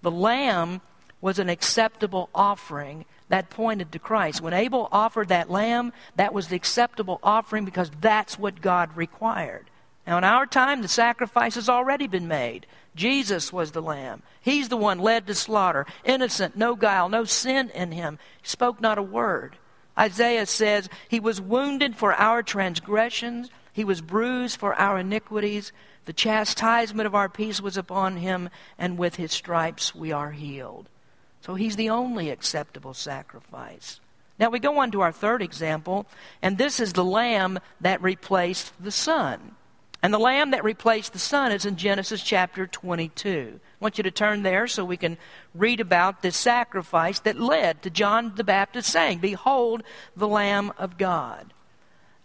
The 0.01 0.09
lamb 0.09 0.81
was 1.21 1.37
an 1.37 1.49
acceptable 1.49 2.31
offering 2.33 3.05
that 3.29 3.49
pointed 3.49 3.91
to 3.91 3.99
Christ. 3.99 4.41
When 4.41 4.53
Abel 4.53 4.87
offered 4.91 5.27
that 5.29 5.49
lamb, 5.49 5.93
that 6.15 6.33
was 6.33 6.47
the 6.47 6.55
acceptable 6.55 7.19
offering 7.21 7.65
because 7.65 7.91
that's 7.99 8.39
what 8.39 8.61
God 8.61 8.95
required. 8.95 9.69
Now, 10.05 10.17
in 10.17 10.23
our 10.23 10.45
time, 10.45 10.81
the 10.81 10.87
sacrifice 10.87 11.55
has 11.55 11.67
already 11.67 12.07
been 12.07 12.29
made. 12.29 12.65
Jesus 12.95 13.51
was 13.51 13.71
the 13.71 13.81
lamb. 13.81 14.23
He's 14.41 14.69
the 14.69 14.77
one 14.77 14.99
led 14.99 15.27
to 15.27 15.35
slaughter, 15.35 15.85
innocent, 16.05 16.55
no 16.55 16.75
guile, 16.75 17.09
no 17.09 17.25
sin 17.25 17.69
in 17.75 17.91
him. 17.91 18.17
He 18.41 18.47
spoke 18.47 18.79
not 18.79 18.97
a 18.97 19.03
word. 19.03 19.57
Isaiah 19.97 20.45
says, 20.45 20.87
He 21.09 21.19
was 21.19 21.41
wounded 21.41 21.95
for 21.95 22.13
our 22.13 22.41
transgressions, 22.41 23.49
He 23.73 23.83
was 23.83 24.01
bruised 24.01 24.57
for 24.57 24.73
our 24.75 24.99
iniquities. 24.99 25.73
The 26.05 26.13
chastisement 26.13 27.05
of 27.05 27.15
our 27.15 27.27
peace 27.27 27.59
was 27.59 27.75
upon 27.75 28.15
Him, 28.15 28.49
and 28.77 28.97
with 28.97 29.15
His 29.17 29.33
stripes 29.33 29.93
we 29.93 30.13
are 30.13 30.31
healed. 30.31 30.87
So 31.41 31.55
he's 31.55 31.75
the 31.75 31.89
only 31.89 32.29
acceptable 32.29 32.93
sacrifice. 32.93 33.99
Now 34.39 34.49
we 34.49 34.59
go 34.59 34.79
on 34.79 34.91
to 34.91 35.01
our 35.01 35.11
third 35.11 35.41
example, 35.41 36.05
and 36.41 36.57
this 36.57 36.79
is 36.79 36.93
the 36.93 37.03
lamb 37.03 37.59
that 37.81 38.01
replaced 38.01 38.71
the 38.79 38.91
son. 38.91 39.55
And 40.03 40.13
the 40.13 40.19
lamb 40.19 40.51
that 40.51 40.63
replaced 40.63 41.13
the 41.13 41.19
son 41.19 41.51
is 41.51 41.65
in 41.65 41.75
Genesis 41.75 42.21
chapter 42.21 42.67
22. 42.67 43.59
I 43.59 43.83
want 43.83 43.97
you 43.97 44.03
to 44.03 44.11
turn 44.11 44.43
there 44.43 44.67
so 44.67 44.85
we 44.85 44.97
can 44.97 45.17
read 45.55 45.79
about 45.79 46.21
this 46.21 46.37
sacrifice 46.37 47.19
that 47.21 47.39
led 47.39 47.81
to 47.81 47.89
John 47.89 48.33
the 48.35 48.43
Baptist 48.43 48.91
saying, 48.91 49.19
Behold 49.19 49.83
the 50.15 50.27
Lamb 50.27 50.71
of 50.77 50.97
God. 50.99 51.51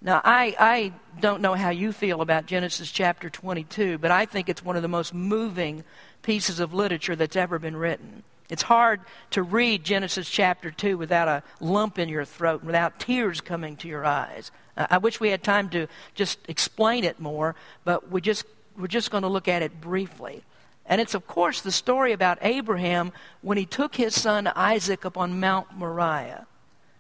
Now, 0.03 0.21
I, 0.25 0.55
I 0.59 0.93
don't 1.21 1.41
know 1.41 1.55
how 1.55 1.71
you 1.71 1.93
feel 1.93 2.21
about 2.21 2.47
Genesis 2.47 2.91
chapter 2.91 3.31
22, 3.31 3.99
but 3.99 4.11
I 4.11 4.27
think 4.27 4.49
it's 4.49 4.65
one 4.65 4.77
of 4.77 4.83
the 4.83 4.89
most 4.89 5.15
moving 5.15 5.85
pieces 6.23 6.61
of 6.61 6.75
literature 6.75 7.17
that's 7.17 7.37
ever 7.37 7.59
been 7.59 7.77
written. 7.77 8.23
It's 8.53 8.65
hard 8.65 9.01
to 9.31 9.43
read 9.43 9.83
Genesis 9.83 10.29
chapter 10.29 10.71
2 10.71 10.99
without 10.99 11.27
a 11.27 11.43
lump 11.59 11.99
in 11.99 12.11
your 12.11 12.27
throat, 12.27 12.61
and 12.61 12.67
without 12.67 13.01
tears 13.01 13.41
coming 13.41 13.77
to 13.77 13.89
your 13.89 14.05
eyes. 14.05 14.51
I 14.77 14.99
wish 14.99 15.21
we 15.21 15.31
had 15.31 15.43
time 15.43 15.71
to 15.71 15.87
just 16.15 16.39
explain 16.49 17.05
it 17.05 17.19
more, 17.19 17.57
but 17.85 18.11
we 18.11 18.21
just, 18.21 18.45
we're 18.77 18.89
just 18.89 19.11
going 19.11 19.23
to 19.23 19.29
look 19.29 19.49
at 19.49 19.63
it 19.63 19.81
briefly. 19.81 20.43
And 20.85 21.01
it's, 21.01 21.15
of 21.15 21.27
course, 21.27 21.63
the 21.63 21.73
story 21.73 22.13
about 22.13 22.37
Abraham 22.43 23.13
when 23.41 23.57
he 23.57 23.65
took 23.65 23.95
his 23.95 24.21
son 24.21 24.47
Isaac 24.49 25.07
up 25.07 25.17
on 25.17 25.41
Mount 25.41 25.75
Moriah. 25.75 26.47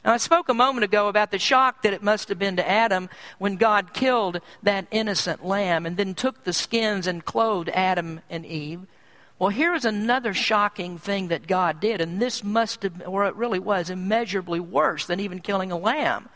Now, 0.06 0.14
I 0.14 0.16
spoke 0.16 0.48
a 0.48 0.54
moment 0.54 0.84
ago 0.84 1.08
about 1.08 1.32
the 1.32 1.38
shock 1.38 1.82
that 1.82 1.92
it 1.92 2.02
must 2.02 2.30
have 2.30 2.38
been 2.38 2.56
to 2.56 2.66
Adam 2.66 3.10
when 3.36 3.56
God 3.56 3.92
killed 3.92 4.40
that 4.62 4.86
innocent 4.90 5.44
lamb 5.44 5.84
and 5.84 5.98
then 5.98 6.14
took 6.14 6.44
the 6.44 6.54
skins 6.54 7.06
and 7.06 7.22
clothed 7.22 7.68
Adam 7.74 8.22
and 8.30 8.46
Eve. 8.46 8.86
Well, 9.42 9.50
here 9.50 9.74
is 9.74 9.85
another 9.85 10.35
shocking 10.35 10.98
thing 10.98 11.26
that 11.26 11.48
God 11.48 11.81
did, 11.81 12.00
and 12.00 12.22
this 12.22 12.44
must 12.44 12.85
have, 12.85 13.02
or 13.09 13.26
it 13.26 13.35
really 13.35 13.59
was, 13.59 13.90
immeasurably 13.90 14.61
worse 14.61 15.07
than 15.07 15.18
even 15.18 15.40
killing 15.40 15.72
a 15.72 15.76
lamb. 15.76 16.28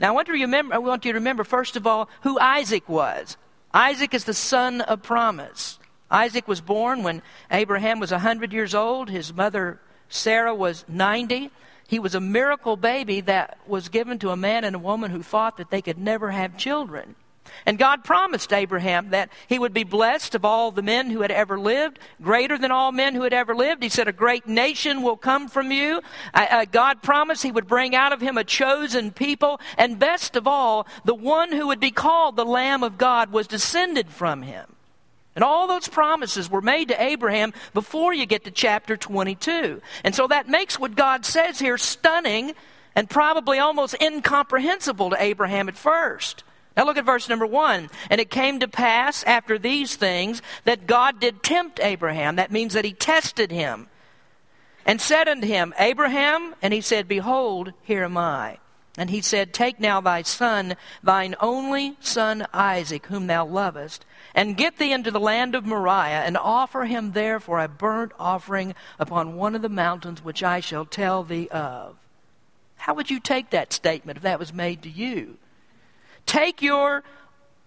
Now, 0.00 0.08
I 0.08 0.10
want, 0.10 0.26
to 0.26 0.32
remember, 0.32 0.74
I 0.74 0.78
want 0.78 1.04
you 1.04 1.12
to 1.12 1.18
remember, 1.18 1.44
first 1.44 1.76
of 1.76 1.86
all, 1.86 2.10
who 2.22 2.40
Isaac 2.40 2.88
was. 2.88 3.36
Isaac 3.72 4.12
is 4.12 4.24
the 4.24 4.34
son 4.34 4.80
of 4.80 5.04
promise. 5.04 5.78
Isaac 6.10 6.48
was 6.48 6.60
born 6.60 7.04
when 7.04 7.22
Abraham 7.48 8.00
was 8.00 8.10
100 8.10 8.52
years 8.52 8.74
old. 8.74 9.08
His 9.08 9.32
mother, 9.32 9.78
Sarah, 10.08 10.52
was 10.52 10.84
90. 10.88 11.48
He 11.86 12.00
was 12.00 12.16
a 12.16 12.20
miracle 12.20 12.76
baby 12.76 13.20
that 13.20 13.58
was 13.68 13.88
given 13.88 14.18
to 14.18 14.30
a 14.30 14.36
man 14.36 14.64
and 14.64 14.74
a 14.74 14.80
woman 14.80 15.12
who 15.12 15.22
thought 15.22 15.58
that 15.58 15.70
they 15.70 15.80
could 15.80 15.96
never 15.96 16.32
have 16.32 16.56
children. 16.56 17.14
And 17.66 17.78
God 17.78 18.04
promised 18.04 18.52
Abraham 18.52 19.10
that 19.10 19.30
he 19.48 19.58
would 19.58 19.72
be 19.72 19.84
blessed 19.84 20.34
of 20.34 20.44
all 20.44 20.70
the 20.70 20.82
men 20.82 21.10
who 21.10 21.22
had 21.22 21.30
ever 21.30 21.58
lived, 21.58 21.98
greater 22.20 22.58
than 22.58 22.70
all 22.70 22.92
men 22.92 23.14
who 23.14 23.22
had 23.22 23.32
ever 23.32 23.54
lived. 23.54 23.82
He 23.82 23.88
said, 23.88 24.08
A 24.08 24.12
great 24.12 24.46
nation 24.46 25.02
will 25.02 25.16
come 25.16 25.48
from 25.48 25.70
you. 25.70 26.00
Uh, 26.34 26.46
uh, 26.50 26.64
God 26.64 27.02
promised 27.02 27.42
he 27.42 27.52
would 27.52 27.68
bring 27.68 27.94
out 27.94 28.12
of 28.12 28.20
him 28.20 28.36
a 28.36 28.44
chosen 28.44 29.10
people. 29.10 29.60
And 29.78 29.98
best 29.98 30.36
of 30.36 30.46
all, 30.46 30.86
the 31.04 31.14
one 31.14 31.52
who 31.52 31.68
would 31.68 31.80
be 31.80 31.90
called 31.90 32.36
the 32.36 32.44
Lamb 32.44 32.82
of 32.82 32.98
God 32.98 33.32
was 33.32 33.46
descended 33.46 34.08
from 34.08 34.42
him. 34.42 34.66
And 35.34 35.42
all 35.42 35.66
those 35.66 35.88
promises 35.88 36.50
were 36.50 36.60
made 36.60 36.88
to 36.88 37.02
Abraham 37.02 37.54
before 37.72 38.12
you 38.12 38.26
get 38.26 38.44
to 38.44 38.50
chapter 38.50 38.96
22. 38.96 39.80
And 40.04 40.14
so 40.14 40.26
that 40.26 40.48
makes 40.48 40.78
what 40.78 40.94
God 40.94 41.24
says 41.24 41.58
here 41.58 41.78
stunning 41.78 42.52
and 42.94 43.08
probably 43.08 43.58
almost 43.58 43.96
incomprehensible 44.00 45.10
to 45.10 45.22
Abraham 45.22 45.68
at 45.68 45.78
first. 45.78 46.44
Now 46.76 46.84
look 46.84 46.96
at 46.96 47.04
verse 47.04 47.28
number 47.28 47.46
one. 47.46 47.90
And 48.10 48.20
it 48.20 48.30
came 48.30 48.60
to 48.60 48.68
pass 48.68 49.22
after 49.24 49.58
these 49.58 49.96
things 49.96 50.42
that 50.64 50.86
God 50.86 51.20
did 51.20 51.42
tempt 51.42 51.80
Abraham. 51.80 52.36
That 52.36 52.52
means 52.52 52.74
that 52.74 52.84
he 52.84 52.92
tested 52.92 53.50
him. 53.50 53.88
And 54.84 55.00
said 55.00 55.28
unto 55.28 55.46
him, 55.46 55.72
Abraham, 55.78 56.54
and 56.60 56.74
he 56.74 56.80
said, 56.80 57.06
Behold, 57.06 57.72
here 57.82 58.04
am 58.04 58.16
I. 58.16 58.58
And 58.98 59.08
he 59.08 59.22
said, 59.22 59.54
Take 59.54 59.80
now 59.80 60.00
thy 60.00 60.22
son, 60.22 60.76
thine 61.02 61.34
only 61.40 61.96
son 62.00 62.46
Isaac, 62.52 63.06
whom 63.06 63.26
thou 63.26 63.46
lovest, 63.46 64.04
and 64.34 64.56
get 64.56 64.78
thee 64.78 64.92
into 64.92 65.10
the 65.10 65.20
land 65.20 65.54
of 65.54 65.64
Moriah, 65.64 66.24
and 66.24 66.36
offer 66.36 66.84
him 66.84 67.12
there 67.12 67.40
for 67.40 67.60
a 67.60 67.68
burnt 67.68 68.12
offering 68.18 68.74
upon 68.98 69.36
one 69.36 69.54
of 69.54 69.62
the 69.62 69.68
mountains 69.68 70.22
which 70.22 70.42
I 70.42 70.60
shall 70.60 70.84
tell 70.84 71.22
thee 71.22 71.48
of. 71.48 71.96
How 72.76 72.94
would 72.94 73.10
you 73.10 73.20
take 73.20 73.50
that 73.50 73.72
statement 73.72 74.18
if 74.18 74.22
that 74.24 74.38
was 74.38 74.52
made 74.52 74.82
to 74.82 74.90
you? 74.90 75.38
Take 76.26 76.62
your 76.62 77.02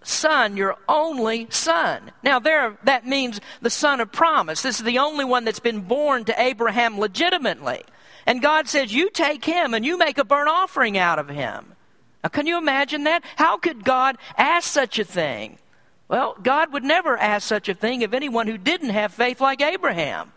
son, 0.02 0.56
your 0.56 0.76
only 0.88 1.48
son. 1.50 2.12
Now, 2.22 2.38
there, 2.38 2.78
that 2.84 3.06
means 3.06 3.40
the 3.60 3.70
son 3.70 4.00
of 4.00 4.12
promise. 4.12 4.62
This 4.62 4.78
is 4.78 4.84
the 4.84 4.98
only 4.98 5.24
one 5.24 5.44
that's 5.44 5.60
been 5.60 5.80
born 5.80 6.24
to 6.24 6.40
Abraham 6.40 6.98
legitimately. 6.98 7.82
And 8.26 8.42
God 8.42 8.68
says, 8.68 8.92
You 8.92 9.10
take 9.10 9.44
him 9.44 9.74
and 9.74 9.84
you 9.84 9.98
make 9.98 10.18
a 10.18 10.24
burnt 10.24 10.48
offering 10.48 10.96
out 10.98 11.18
of 11.18 11.28
him. 11.28 11.74
Now, 12.22 12.28
can 12.28 12.46
you 12.46 12.58
imagine 12.58 13.04
that? 13.04 13.22
How 13.36 13.56
could 13.56 13.84
God 13.84 14.16
ask 14.36 14.68
such 14.68 14.98
a 14.98 15.04
thing? 15.04 15.58
Well, 16.08 16.36
God 16.40 16.72
would 16.72 16.84
never 16.84 17.16
ask 17.16 17.46
such 17.46 17.68
a 17.68 17.74
thing 17.74 18.04
of 18.04 18.14
anyone 18.14 18.46
who 18.46 18.58
didn't 18.58 18.90
have 18.90 19.12
faith 19.12 19.40
like 19.40 19.60
Abraham. 19.60 20.32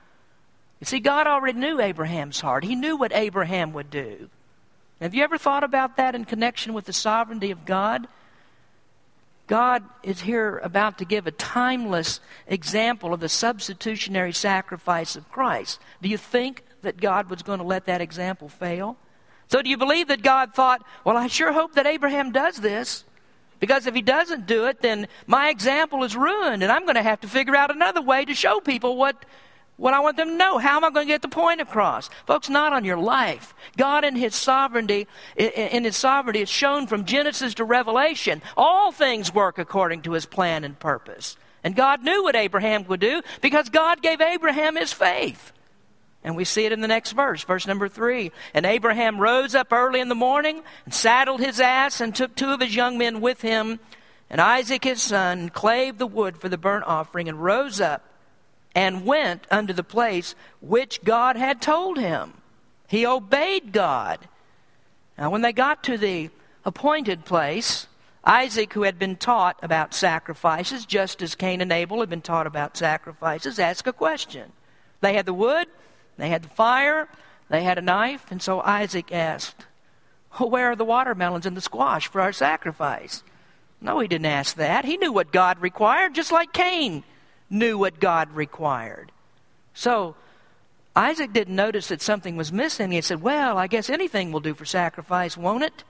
You 0.79 0.85
see, 0.85 0.99
God 0.99 1.27
already 1.27 1.59
knew 1.59 1.79
Abraham's 1.79 2.41
heart, 2.41 2.63
He 2.63 2.75
knew 2.75 2.95
what 2.95 3.11
Abraham 3.13 3.73
would 3.73 3.89
do. 3.89 4.29
Have 5.01 5.15
you 5.15 5.23
ever 5.23 5.37
thought 5.37 5.63
about 5.63 5.97
that 5.97 6.15
in 6.15 6.25
connection 6.25 6.73
with 6.73 6.85
the 6.85 6.93
sovereignty 6.93 7.51
of 7.51 7.65
God? 7.65 8.07
God 9.47 9.83
is 10.03 10.21
here 10.21 10.57
about 10.57 10.97
to 10.99 11.05
give 11.05 11.25
a 11.25 11.31
timeless 11.31 12.19
example 12.47 13.13
of 13.13 13.19
the 13.19 13.29
substitutionary 13.29 14.33
sacrifice 14.33 15.15
of 15.15 15.29
Christ. 15.31 15.79
Do 16.01 16.09
you 16.09 16.17
think 16.17 16.63
that 16.81 17.01
God 17.01 17.29
was 17.29 17.41
going 17.41 17.59
to 17.59 17.65
let 17.65 17.85
that 17.85 18.01
example 18.01 18.49
fail? 18.49 18.97
So, 19.47 19.61
do 19.63 19.69
you 19.69 19.77
believe 19.77 20.09
that 20.09 20.21
God 20.21 20.53
thought, 20.53 20.85
well, 21.03 21.17
I 21.17 21.27
sure 21.27 21.51
hope 21.51 21.73
that 21.73 21.87
Abraham 21.87 22.31
does 22.31 22.57
this? 22.57 23.03
Because 23.59 23.87
if 23.87 23.95
he 23.95 24.01
doesn't 24.01 24.45
do 24.45 24.65
it, 24.65 24.81
then 24.81 25.07
my 25.25 25.49
example 25.49 26.03
is 26.03 26.15
ruined, 26.15 26.61
and 26.61 26.71
I'm 26.71 26.83
going 26.83 26.95
to 26.95 27.03
have 27.03 27.21
to 27.21 27.27
figure 27.27 27.55
out 27.55 27.71
another 27.71 28.01
way 28.01 28.25
to 28.25 28.33
show 28.35 28.59
people 28.59 28.95
what, 28.95 29.25
what 29.79 29.93
I 29.93 29.99
want 30.01 30.17
them 30.17 30.29
to 30.29 30.35
know. 30.35 30.57
How 30.57 30.77
am 30.77 30.83
I 30.83 30.89
going 30.91 31.07
to 31.07 31.13
get 31.13 31.21
the 31.21 31.29
point 31.29 31.61
across? 31.61 32.09
Folks, 32.27 32.49
not 32.49 32.73
on 32.73 32.83
your 32.83 32.97
life. 32.97 33.53
God 33.77 34.03
in 34.03 34.15
his 34.15 34.35
sovereignty, 34.35 35.07
in 35.37 35.85
his 35.85 35.95
sovereignty 35.95 36.41
is 36.41 36.49
shown 36.49 36.85
from 36.85 37.05
Genesis 37.05 37.53
to 37.55 37.63
Revelation. 37.63 38.41
All 38.57 38.91
things 38.91 39.33
work 39.33 39.57
according 39.57 40.01
to 40.03 40.11
his 40.11 40.25
plan 40.25 40.63
and 40.63 40.77
purpose. 40.77 41.37
And 41.63 41.75
God 41.75 42.03
knew 42.03 42.23
what 42.23 42.35
Abraham 42.35 42.85
would 42.87 42.99
do 42.99 43.21
because 43.41 43.69
God 43.69 44.01
gave 44.01 44.21
Abraham 44.21 44.75
his 44.75 44.93
faith. 44.93 45.53
And 46.23 46.35
we 46.35 46.43
see 46.43 46.65
it 46.65 46.73
in 46.73 46.81
the 46.81 46.87
next 46.87 47.13
verse, 47.13 47.43
verse 47.43 47.65
number 47.65 47.87
three. 47.87 48.33
And 48.53 48.65
Abraham 48.65 49.19
rose 49.19 49.55
up 49.55 49.71
early 49.71 50.01
in 50.01 50.09
the 50.09 50.15
morning 50.15 50.61
and 50.83 50.93
saddled 50.93 51.39
his 51.39 51.61
ass 51.61 52.01
and 52.01 52.13
took 52.13 52.35
two 52.35 52.49
of 52.49 52.59
his 52.59 52.75
young 52.75 52.97
men 52.97 53.21
with 53.21 53.41
him 53.41 53.79
and 54.29 54.39
Isaac 54.39 54.83
his 54.83 55.01
son, 55.01 55.39
and 55.39 55.53
clave 55.53 55.97
the 55.97 56.05
wood 56.05 56.37
for 56.37 56.49
the 56.49 56.57
burnt 56.57 56.85
offering, 56.85 57.27
and 57.27 57.43
rose 57.43 57.81
up 57.81 58.08
and 58.75 59.05
went 59.05 59.47
unto 59.49 59.73
the 59.73 59.83
place 59.83 60.35
which 60.61 61.03
God 61.03 61.35
had 61.35 61.61
told 61.61 61.97
him. 61.97 62.33
He 62.87 63.05
obeyed 63.05 63.71
God. 63.71 64.27
Now, 65.17 65.29
when 65.29 65.41
they 65.41 65.53
got 65.53 65.83
to 65.83 65.97
the 65.97 66.29
appointed 66.65 67.25
place, 67.25 67.87
Isaac, 68.23 68.73
who 68.73 68.83
had 68.83 68.99
been 68.99 69.15
taught 69.15 69.57
about 69.61 69.93
sacrifices, 69.93 70.85
just 70.85 71.21
as 71.21 71.35
Cain 71.35 71.61
and 71.61 71.71
Abel 71.71 71.99
had 71.99 72.09
been 72.09 72.21
taught 72.21 72.47
about 72.47 72.77
sacrifices, 72.77 73.59
asked 73.59 73.87
a 73.87 73.93
question. 73.93 74.51
They 75.01 75.13
had 75.13 75.25
the 75.25 75.33
wood, 75.33 75.67
they 76.17 76.29
had 76.29 76.43
the 76.43 76.49
fire, 76.49 77.07
they 77.49 77.63
had 77.63 77.77
a 77.77 77.81
knife, 77.81 78.25
and 78.29 78.41
so 78.41 78.61
Isaac 78.61 79.11
asked, 79.11 79.65
well, 80.39 80.49
Where 80.49 80.71
are 80.71 80.75
the 80.75 80.85
watermelons 80.85 81.45
and 81.45 81.57
the 81.57 81.61
squash 81.61 82.07
for 82.07 82.21
our 82.21 82.33
sacrifice? 82.33 83.23
No, 83.81 83.99
he 83.99 84.07
didn't 84.07 84.25
ask 84.25 84.55
that. 84.57 84.85
He 84.85 84.97
knew 84.97 85.13
what 85.13 85.31
God 85.31 85.59
required, 85.59 86.13
just 86.13 86.31
like 86.31 86.53
Cain 86.53 87.03
knew 87.49 87.77
what 87.77 87.99
God 87.99 88.31
required. 88.35 89.11
So, 89.73 90.15
Isaac 90.95 91.31
didn't 91.33 91.55
notice 91.55 91.87
that 91.87 92.01
something 92.01 92.35
was 92.35 92.51
missing. 92.51 92.91
He 92.91 93.01
said, 93.01 93.21
Well, 93.21 93.57
I 93.57 93.67
guess 93.67 93.89
anything 93.89 94.31
will 94.31 94.39
do 94.39 94.53
for 94.53 94.65
sacrifice, 94.65 95.37
won't 95.37 95.63
it? 95.63 95.83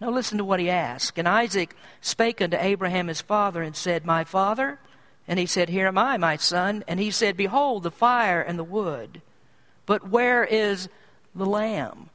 Now 0.00 0.10
listen 0.10 0.38
to 0.38 0.44
what 0.44 0.60
he 0.60 0.68
asked. 0.68 1.18
And 1.18 1.28
Isaac 1.28 1.74
spake 2.00 2.42
unto 2.42 2.56
Abraham 2.58 3.08
his 3.08 3.20
father 3.20 3.62
and 3.62 3.74
said, 3.74 4.04
My 4.04 4.24
father? 4.24 4.78
And 5.26 5.38
he 5.38 5.46
said, 5.46 5.68
Here 5.68 5.86
am 5.86 5.96
I, 5.96 6.16
my 6.18 6.36
son. 6.36 6.84
And 6.86 7.00
he 7.00 7.10
said, 7.10 7.36
Behold, 7.36 7.84
the 7.84 7.90
fire 7.90 8.42
and 8.42 8.58
the 8.58 8.64
wood 8.64 9.22
but 9.86 10.08
where 10.08 10.44
is 10.44 10.88
the 11.34 11.46
lamb 11.46 12.08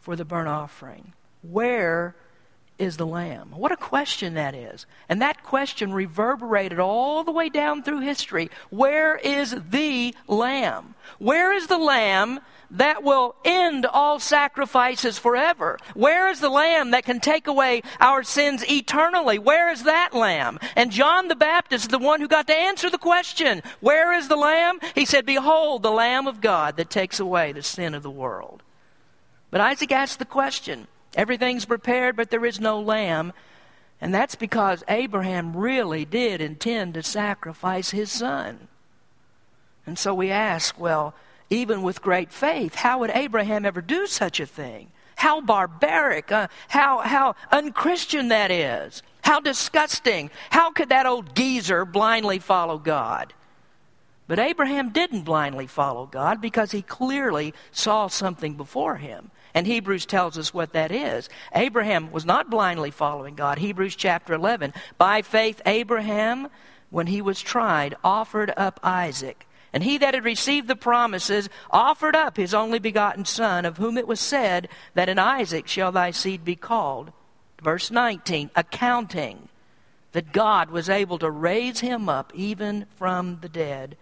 for 0.00 0.16
the 0.16 0.24
burnt 0.24 0.48
offering? 0.48 1.12
Where 1.42 2.14
is 2.80 2.96
the 2.96 3.06
lamb? 3.06 3.52
What 3.54 3.72
a 3.72 3.76
question 3.76 4.34
that 4.34 4.54
is. 4.54 4.86
And 5.08 5.20
that 5.20 5.42
question 5.42 5.92
reverberated 5.92 6.78
all 6.80 7.22
the 7.22 7.32
way 7.32 7.48
down 7.48 7.82
through 7.82 8.00
history. 8.00 8.50
Where 8.70 9.16
is 9.16 9.54
the 9.70 10.14
lamb? 10.26 10.94
Where 11.18 11.52
is 11.52 11.66
the 11.66 11.78
lamb 11.78 12.40
that 12.70 13.02
will 13.02 13.34
end 13.44 13.84
all 13.84 14.18
sacrifices 14.18 15.18
forever? 15.18 15.78
Where 15.94 16.28
is 16.28 16.40
the 16.40 16.48
lamb 16.48 16.92
that 16.92 17.04
can 17.04 17.20
take 17.20 17.46
away 17.46 17.82
our 18.00 18.22
sins 18.22 18.64
eternally? 18.70 19.38
Where 19.38 19.70
is 19.70 19.82
that 19.82 20.14
lamb? 20.14 20.58
And 20.76 20.90
John 20.90 21.28
the 21.28 21.36
Baptist 21.36 21.84
is 21.84 21.88
the 21.88 21.98
one 21.98 22.20
who 22.20 22.28
got 22.28 22.46
to 22.46 22.56
answer 22.56 22.88
the 22.88 22.98
question. 22.98 23.62
Where 23.80 24.12
is 24.12 24.28
the 24.28 24.36
lamb? 24.36 24.78
He 24.94 25.04
said, 25.04 25.26
Behold, 25.26 25.82
the 25.82 25.90
lamb 25.90 26.26
of 26.26 26.40
God 26.40 26.76
that 26.76 26.90
takes 26.90 27.20
away 27.20 27.52
the 27.52 27.62
sin 27.62 27.94
of 27.94 28.02
the 28.02 28.10
world. 28.10 28.62
But 29.50 29.60
Isaac 29.60 29.92
asked 29.92 30.18
the 30.18 30.24
question. 30.24 30.86
Everything's 31.14 31.64
prepared, 31.64 32.16
but 32.16 32.30
there 32.30 32.44
is 32.44 32.60
no 32.60 32.80
lamb. 32.80 33.32
And 34.00 34.14
that's 34.14 34.34
because 34.34 34.82
Abraham 34.88 35.56
really 35.56 36.04
did 36.04 36.40
intend 36.40 36.94
to 36.94 37.02
sacrifice 37.02 37.90
his 37.90 38.10
son. 38.10 38.68
And 39.86 39.98
so 39.98 40.14
we 40.14 40.30
ask, 40.30 40.78
well, 40.78 41.14
even 41.50 41.82
with 41.82 42.00
great 42.00 42.32
faith, 42.32 42.76
how 42.76 43.00
would 43.00 43.10
Abraham 43.10 43.66
ever 43.66 43.80
do 43.80 44.06
such 44.06 44.40
a 44.40 44.46
thing? 44.46 44.88
How 45.16 45.40
barbaric, 45.40 46.32
uh, 46.32 46.48
how, 46.68 46.98
how 47.00 47.34
unchristian 47.50 48.28
that 48.28 48.50
is. 48.50 49.02
How 49.22 49.40
disgusting. 49.40 50.30
How 50.48 50.70
could 50.70 50.88
that 50.88 51.06
old 51.06 51.34
geezer 51.34 51.84
blindly 51.84 52.38
follow 52.38 52.78
God? 52.78 53.34
But 54.26 54.38
Abraham 54.38 54.90
didn't 54.90 55.22
blindly 55.22 55.66
follow 55.66 56.06
God 56.06 56.40
because 56.40 56.70
he 56.70 56.82
clearly 56.82 57.52
saw 57.72 58.06
something 58.06 58.54
before 58.54 58.96
him. 58.96 59.30
And 59.54 59.66
Hebrews 59.66 60.06
tells 60.06 60.38
us 60.38 60.54
what 60.54 60.72
that 60.72 60.92
is. 60.92 61.28
Abraham 61.54 62.12
was 62.12 62.24
not 62.24 62.50
blindly 62.50 62.90
following 62.90 63.34
God. 63.34 63.58
Hebrews 63.58 63.96
chapter 63.96 64.34
11. 64.34 64.72
By 64.98 65.22
faith, 65.22 65.60
Abraham, 65.66 66.48
when 66.90 67.06
he 67.06 67.20
was 67.22 67.40
tried, 67.40 67.94
offered 68.04 68.52
up 68.56 68.80
Isaac. 68.82 69.46
And 69.72 69.84
he 69.84 69.98
that 69.98 70.14
had 70.14 70.24
received 70.24 70.68
the 70.68 70.76
promises 70.76 71.48
offered 71.70 72.16
up 72.16 72.36
his 72.36 72.54
only 72.54 72.78
begotten 72.78 73.24
son, 73.24 73.64
of 73.64 73.76
whom 73.76 73.96
it 73.96 74.08
was 74.08 74.20
said 74.20 74.68
that 74.94 75.08
in 75.08 75.18
Isaac 75.18 75.68
shall 75.68 75.92
thy 75.92 76.10
seed 76.10 76.44
be 76.44 76.56
called. 76.56 77.12
Verse 77.62 77.90
19, 77.90 78.50
accounting 78.56 79.48
that 80.12 80.32
God 80.32 80.70
was 80.70 80.88
able 80.88 81.18
to 81.18 81.30
raise 81.30 81.80
him 81.80 82.08
up 82.08 82.32
even 82.34 82.86
from 82.96 83.38
the 83.42 83.48
dead, 83.48 83.96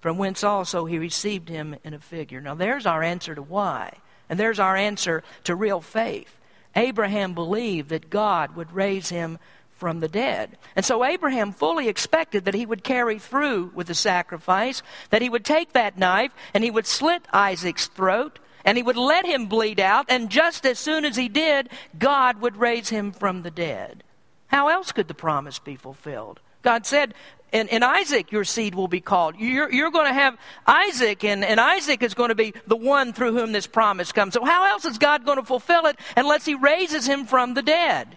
from 0.00 0.16
whence 0.16 0.42
also 0.42 0.86
he 0.86 0.98
received 0.98 1.50
him 1.50 1.76
in 1.84 1.92
a 1.92 1.98
figure. 1.98 2.40
Now 2.40 2.54
there's 2.54 2.86
our 2.86 3.02
answer 3.02 3.34
to 3.34 3.42
why. 3.42 3.98
And 4.30 4.40
there's 4.40 4.58
our 4.58 4.76
answer 4.76 5.22
to 5.44 5.54
real 5.54 5.82
faith. 5.82 6.34
Abraham 6.74 7.34
believed 7.34 7.90
that 7.90 8.08
God 8.08 8.56
would 8.56 8.72
raise 8.72 9.10
him 9.10 9.38
from 9.72 10.00
the 10.00 10.08
dead. 10.08 10.56
And 10.76 10.84
so 10.84 11.04
Abraham 11.04 11.52
fully 11.52 11.88
expected 11.88 12.44
that 12.44 12.54
he 12.54 12.64
would 12.64 12.84
carry 12.84 13.18
through 13.18 13.72
with 13.74 13.88
the 13.88 13.94
sacrifice, 13.94 14.82
that 15.10 15.20
he 15.20 15.28
would 15.28 15.44
take 15.44 15.72
that 15.72 15.98
knife 15.98 16.32
and 16.54 16.64
he 16.64 16.70
would 16.70 16.86
slit 16.86 17.26
Isaac's 17.32 17.86
throat 17.86 18.38
and 18.64 18.76
he 18.76 18.82
would 18.82 18.96
let 18.96 19.24
him 19.24 19.46
bleed 19.46 19.80
out, 19.80 20.06
and 20.08 20.30
just 20.30 20.66
as 20.66 20.78
soon 20.78 21.04
as 21.04 21.16
he 21.16 21.28
did, 21.28 21.70
God 21.98 22.40
would 22.40 22.58
raise 22.58 22.90
him 22.90 23.10
from 23.10 23.42
the 23.42 23.50
dead. 23.50 24.04
How 24.48 24.68
else 24.68 24.92
could 24.92 25.08
the 25.08 25.14
promise 25.14 25.58
be 25.58 25.76
fulfilled? 25.76 26.40
God 26.62 26.86
said, 26.86 27.14
in, 27.52 27.68
in 27.68 27.82
Isaac 27.82 28.30
your 28.32 28.44
seed 28.44 28.74
will 28.74 28.88
be 28.88 29.00
called. 29.00 29.36
You're, 29.38 29.72
you're 29.72 29.90
going 29.90 30.06
to 30.06 30.12
have 30.12 30.36
Isaac, 30.66 31.24
and, 31.24 31.44
and 31.44 31.58
Isaac 31.58 32.02
is 32.02 32.14
going 32.14 32.28
to 32.28 32.34
be 32.34 32.54
the 32.66 32.76
one 32.76 33.12
through 33.12 33.36
whom 33.36 33.52
this 33.52 33.66
promise 33.66 34.12
comes. 34.12 34.34
So, 34.34 34.44
how 34.44 34.70
else 34.70 34.84
is 34.84 34.98
God 34.98 35.24
going 35.24 35.38
to 35.38 35.44
fulfill 35.44 35.86
it 35.86 35.98
unless 36.16 36.44
he 36.44 36.54
raises 36.54 37.06
him 37.06 37.26
from 37.26 37.54
the 37.54 37.62
dead? 37.62 38.16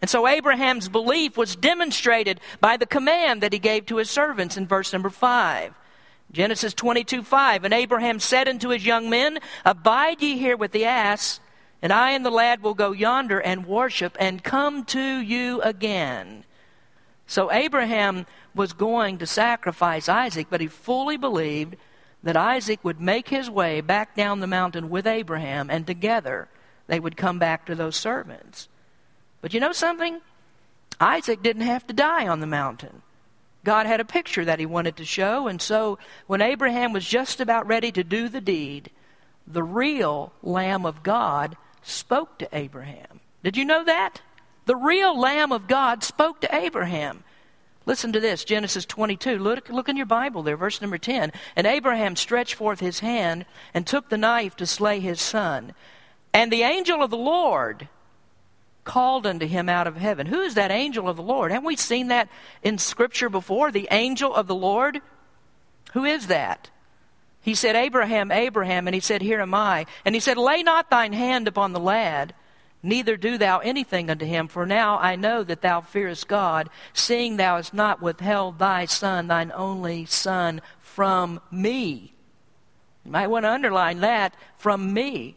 And 0.00 0.10
so 0.10 0.26
Abraham's 0.26 0.88
belief 0.88 1.36
was 1.36 1.56
demonstrated 1.56 2.40
by 2.60 2.76
the 2.76 2.86
command 2.86 3.42
that 3.42 3.52
he 3.52 3.58
gave 3.58 3.86
to 3.86 3.96
his 3.96 4.10
servants 4.10 4.56
in 4.56 4.66
verse 4.66 4.92
number 4.92 5.08
5. 5.10 5.74
Genesis 6.32 6.74
22 6.74 7.22
5. 7.22 7.64
And 7.64 7.72
Abraham 7.72 8.20
said 8.20 8.48
unto 8.48 8.68
his 8.68 8.84
young 8.84 9.08
men, 9.08 9.38
Abide 9.64 10.20
ye 10.20 10.36
here 10.36 10.56
with 10.56 10.72
the 10.72 10.84
ass, 10.84 11.40
and 11.80 11.92
I 11.92 12.10
and 12.10 12.24
the 12.24 12.30
lad 12.30 12.62
will 12.62 12.74
go 12.74 12.92
yonder 12.92 13.40
and 13.40 13.66
worship 13.66 14.16
and 14.20 14.44
come 14.44 14.84
to 14.86 15.00
you 15.00 15.62
again. 15.62 16.44
So 17.26 17.50
Abraham 17.52 18.26
was 18.54 18.72
going 18.72 19.18
to 19.18 19.26
sacrifice 19.26 20.08
Isaac, 20.08 20.46
but 20.48 20.60
he 20.60 20.68
fully 20.68 21.16
believed 21.16 21.76
that 22.22 22.36
Isaac 22.36 22.80
would 22.82 23.00
make 23.00 23.28
his 23.28 23.50
way 23.50 23.80
back 23.80 24.16
down 24.16 24.40
the 24.40 24.46
mountain 24.46 24.88
with 24.90 25.06
Abraham, 25.06 25.70
and 25.70 25.86
together 25.86 26.48
they 26.86 27.00
would 27.00 27.16
come 27.16 27.38
back 27.38 27.66
to 27.66 27.74
those 27.74 27.96
servants. 27.96 28.68
But 29.40 29.54
you 29.54 29.60
know 29.60 29.72
something? 29.72 30.20
Isaac 31.00 31.42
didn't 31.42 31.62
have 31.62 31.86
to 31.88 31.92
die 31.92 32.26
on 32.26 32.40
the 32.40 32.46
mountain. 32.46 33.02
God 33.64 33.86
had 33.86 34.00
a 34.00 34.04
picture 34.04 34.44
that 34.44 34.60
he 34.60 34.66
wanted 34.66 34.96
to 34.96 35.04
show, 35.04 35.48
and 35.48 35.60
so 35.60 35.98
when 36.26 36.40
Abraham 36.40 36.92
was 36.92 37.06
just 37.06 37.40
about 37.40 37.66
ready 37.66 37.90
to 37.92 38.04
do 38.04 38.28
the 38.28 38.40
deed, 38.40 38.90
the 39.46 39.62
real 39.62 40.32
Lamb 40.42 40.86
of 40.86 41.02
God 41.02 41.56
spoke 41.82 42.38
to 42.38 42.48
Abraham. 42.52 43.20
Did 43.42 43.56
you 43.56 43.64
know 43.64 43.84
that? 43.84 44.20
The 44.66 44.76
real 44.76 45.18
Lamb 45.18 45.52
of 45.52 45.66
God 45.66 46.04
spoke 46.04 46.40
to 46.42 46.54
Abraham. 46.54 47.24
Listen 47.86 48.12
to 48.12 48.20
this 48.20 48.44
Genesis 48.44 48.84
22. 48.84 49.38
Look, 49.38 49.68
look 49.68 49.88
in 49.88 49.96
your 49.96 50.06
Bible 50.06 50.42
there, 50.42 50.56
verse 50.56 50.80
number 50.80 50.98
10. 50.98 51.32
And 51.54 51.66
Abraham 51.66 52.16
stretched 52.16 52.54
forth 52.54 52.80
his 52.80 52.98
hand 52.98 53.46
and 53.72 53.86
took 53.86 54.08
the 54.08 54.18
knife 54.18 54.56
to 54.56 54.66
slay 54.66 54.98
his 54.98 55.20
son. 55.20 55.72
And 56.34 56.52
the 56.52 56.62
angel 56.62 57.02
of 57.02 57.10
the 57.10 57.16
Lord 57.16 57.88
called 58.82 59.24
unto 59.24 59.46
him 59.46 59.68
out 59.68 59.86
of 59.86 59.96
heaven. 59.96 60.26
Who 60.26 60.40
is 60.40 60.54
that 60.54 60.72
angel 60.72 61.08
of 61.08 61.16
the 61.16 61.22
Lord? 61.22 61.52
Haven't 61.52 61.66
we 61.66 61.76
seen 61.76 62.08
that 62.08 62.28
in 62.62 62.76
Scripture 62.78 63.28
before? 63.28 63.70
The 63.70 63.88
angel 63.92 64.34
of 64.34 64.48
the 64.48 64.54
Lord? 64.54 65.00
Who 65.92 66.04
is 66.04 66.26
that? 66.26 66.70
He 67.40 67.54
said, 67.54 67.76
Abraham, 67.76 68.32
Abraham. 68.32 68.88
And 68.88 68.94
he 68.94 69.00
said, 69.00 69.22
Here 69.22 69.40
am 69.40 69.54
I. 69.54 69.86
And 70.04 70.16
he 70.16 70.20
said, 70.20 70.36
Lay 70.36 70.64
not 70.64 70.90
thine 70.90 71.12
hand 71.12 71.46
upon 71.46 71.72
the 71.72 71.80
lad, 71.80 72.34
neither 72.82 73.16
do 73.16 73.38
thou 73.38 73.58
anything 73.58 74.10
unto 74.10 74.24
him. 74.24 74.48
For 74.48 74.66
now 74.66 74.98
I 74.98 75.16
know 75.16 75.42
that 75.42 75.62
thou 75.62 75.80
fearest 75.80 76.28
God, 76.28 76.68
seeing 76.92 77.36
thou 77.36 77.56
hast 77.56 77.74
not 77.74 78.02
withheld 78.02 78.58
thy 78.58 78.84
son, 78.84 79.28
thine 79.28 79.52
only 79.54 80.06
son, 80.06 80.60
from 80.80 81.40
me. 81.50 82.12
You 83.04 83.12
might 83.12 83.28
want 83.28 83.44
to 83.44 83.50
underline 83.50 84.00
that 84.00 84.34
from 84.56 84.92
me. 84.92 85.36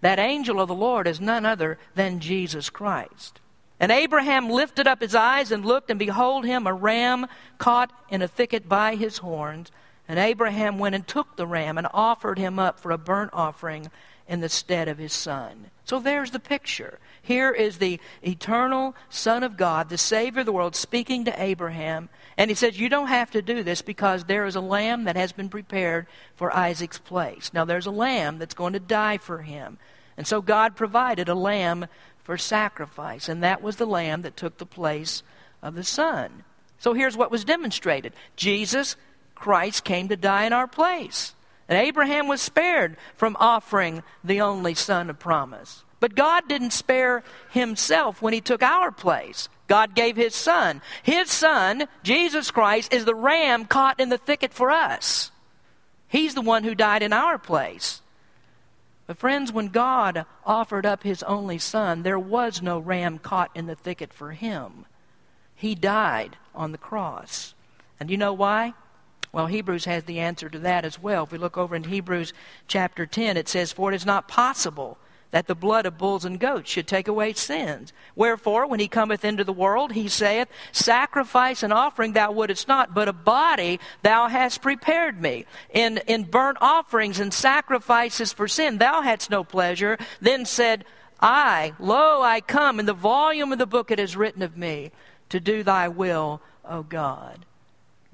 That 0.00 0.18
angel 0.18 0.60
of 0.60 0.68
the 0.68 0.74
Lord 0.74 1.06
is 1.06 1.20
none 1.20 1.46
other 1.46 1.78
than 1.94 2.20
Jesus 2.20 2.68
Christ. 2.70 3.40
And 3.80 3.90
Abraham 3.90 4.48
lifted 4.48 4.86
up 4.86 5.00
his 5.00 5.14
eyes 5.14 5.50
and 5.50 5.64
looked, 5.64 5.90
and 5.90 5.98
behold 5.98 6.44
him, 6.44 6.66
a 6.66 6.72
ram 6.72 7.26
caught 7.58 7.92
in 8.08 8.22
a 8.22 8.28
thicket 8.28 8.68
by 8.68 8.94
his 8.94 9.18
horns. 9.18 9.70
And 10.08 10.18
Abraham 10.18 10.78
went 10.78 10.94
and 10.94 11.06
took 11.06 11.36
the 11.36 11.46
ram 11.46 11.78
and 11.78 11.86
offered 11.92 12.38
him 12.38 12.58
up 12.58 12.78
for 12.78 12.90
a 12.90 12.98
burnt 12.98 13.30
offering 13.32 13.90
in 14.28 14.40
the 14.40 14.48
stead 14.48 14.88
of 14.88 14.98
his 14.98 15.12
son. 15.12 15.70
So 15.84 16.00
there's 16.00 16.30
the 16.30 16.40
picture. 16.40 16.98
Here 17.20 17.50
is 17.50 17.78
the 17.78 18.00
eternal 18.22 18.94
Son 19.10 19.42
of 19.42 19.56
God, 19.56 19.88
the 19.88 19.98
Savior 19.98 20.40
of 20.40 20.46
the 20.46 20.52
world, 20.52 20.74
speaking 20.74 21.26
to 21.26 21.42
Abraham. 21.42 22.08
And 22.38 22.50
he 22.50 22.54
says, 22.54 22.80
You 22.80 22.88
don't 22.88 23.08
have 23.08 23.30
to 23.32 23.42
do 23.42 23.62
this 23.62 23.82
because 23.82 24.24
there 24.24 24.46
is 24.46 24.56
a 24.56 24.60
lamb 24.60 25.04
that 25.04 25.16
has 25.16 25.32
been 25.32 25.50
prepared 25.50 26.06
for 26.36 26.54
Isaac's 26.56 26.98
place. 26.98 27.50
Now, 27.52 27.64
there's 27.64 27.86
a 27.86 27.90
lamb 27.90 28.38
that's 28.38 28.54
going 28.54 28.72
to 28.72 28.80
die 28.80 29.18
for 29.18 29.42
him. 29.42 29.78
And 30.16 30.26
so 30.26 30.40
God 30.40 30.76
provided 30.76 31.28
a 31.28 31.34
lamb 31.34 31.86
for 32.22 32.38
sacrifice, 32.38 33.28
and 33.28 33.42
that 33.42 33.62
was 33.62 33.76
the 33.76 33.86
lamb 33.86 34.22
that 34.22 34.36
took 34.36 34.56
the 34.56 34.66
place 34.66 35.22
of 35.62 35.74
the 35.74 35.84
Son. 35.84 36.44
So 36.78 36.94
here's 36.94 37.16
what 37.16 37.30
was 37.30 37.44
demonstrated 37.44 38.14
Jesus 38.36 38.96
Christ 39.34 39.84
came 39.84 40.08
to 40.08 40.16
die 40.16 40.44
in 40.44 40.52
our 40.52 40.66
place. 40.66 41.34
And 41.68 41.78
Abraham 41.78 42.28
was 42.28 42.42
spared 42.42 42.96
from 43.16 43.36
offering 43.40 44.02
the 44.22 44.40
only 44.40 44.74
son 44.74 45.08
of 45.10 45.18
promise. 45.18 45.84
But 46.00 46.14
God 46.14 46.48
didn't 46.48 46.72
spare 46.72 47.22
himself 47.50 48.20
when 48.20 48.34
he 48.34 48.40
took 48.42 48.62
our 48.62 48.92
place. 48.92 49.48
God 49.66 49.94
gave 49.94 50.16
his 50.16 50.34
son. 50.34 50.82
His 51.02 51.30
son, 51.30 51.88
Jesus 52.02 52.50
Christ, 52.50 52.92
is 52.92 53.06
the 53.06 53.14
ram 53.14 53.64
caught 53.64 53.98
in 53.98 54.10
the 54.10 54.18
thicket 54.18 54.52
for 54.52 54.70
us. 54.70 55.30
He's 56.06 56.34
the 56.34 56.42
one 56.42 56.64
who 56.64 56.74
died 56.74 57.02
in 57.02 57.12
our 57.12 57.38
place. 57.38 58.02
But, 59.06 59.18
friends, 59.18 59.52
when 59.52 59.68
God 59.68 60.26
offered 60.44 60.86
up 60.86 61.02
his 61.02 61.22
only 61.22 61.58
son, 61.58 62.02
there 62.02 62.18
was 62.18 62.62
no 62.62 62.78
ram 62.78 63.18
caught 63.18 63.50
in 63.54 63.66
the 63.66 63.74
thicket 63.74 64.12
for 64.12 64.32
him. 64.32 64.86
He 65.54 65.74
died 65.74 66.36
on 66.54 66.72
the 66.72 66.78
cross. 66.78 67.54
And 67.98 68.10
you 68.10 68.16
know 68.16 68.32
why? 68.32 68.74
Well, 69.34 69.46
Hebrews 69.46 69.86
has 69.86 70.04
the 70.04 70.20
answer 70.20 70.48
to 70.48 70.60
that 70.60 70.84
as 70.84 71.02
well. 71.02 71.24
If 71.24 71.32
we 71.32 71.38
look 71.38 71.58
over 71.58 71.74
in 71.74 71.82
Hebrews 71.82 72.32
chapter 72.68 73.04
10, 73.04 73.36
it 73.36 73.48
says, 73.48 73.72
For 73.72 73.90
it 73.90 73.96
is 73.96 74.06
not 74.06 74.28
possible 74.28 74.96
that 75.32 75.48
the 75.48 75.56
blood 75.56 75.86
of 75.86 75.98
bulls 75.98 76.24
and 76.24 76.38
goats 76.38 76.70
should 76.70 76.86
take 76.86 77.08
away 77.08 77.32
sins. 77.32 77.92
Wherefore, 78.14 78.68
when 78.68 78.78
he 78.78 78.86
cometh 78.86 79.24
into 79.24 79.42
the 79.42 79.52
world, 79.52 79.90
he 79.90 80.06
saith, 80.06 80.46
Sacrifice 80.70 81.64
and 81.64 81.72
offering 81.72 82.12
thou 82.12 82.30
wouldest 82.30 82.68
not, 82.68 82.94
but 82.94 83.08
a 83.08 83.12
body 83.12 83.80
thou 84.04 84.28
hast 84.28 84.62
prepared 84.62 85.20
me. 85.20 85.46
In, 85.72 85.98
in 86.06 86.22
burnt 86.22 86.58
offerings 86.60 87.18
and 87.18 87.34
sacrifices 87.34 88.32
for 88.32 88.46
sin 88.46 88.78
thou 88.78 89.02
hadst 89.02 89.30
no 89.30 89.42
pleasure. 89.42 89.98
Then 90.20 90.44
said, 90.44 90.84
I, 91.18 91.72
lo, 91.80 92.22
I 92.22 92.40
come. 92.40 92.78
In 92.78 92.86
the 92.86 92.94
volume 92.94 93.50
of 93.50 93.58
the 93.58 93.66
book 93.66 93.90
it 93.90 93.98
is 93.98 94.16
written 94.16 94.42
of 94.42 94.56
me, 94.56 94.92
to 95.30 95.40
do 95.40 95.64
thy 95.64 95.88
will, 95.88 96.40
O 96.64 96.84
God. 96.84 97.44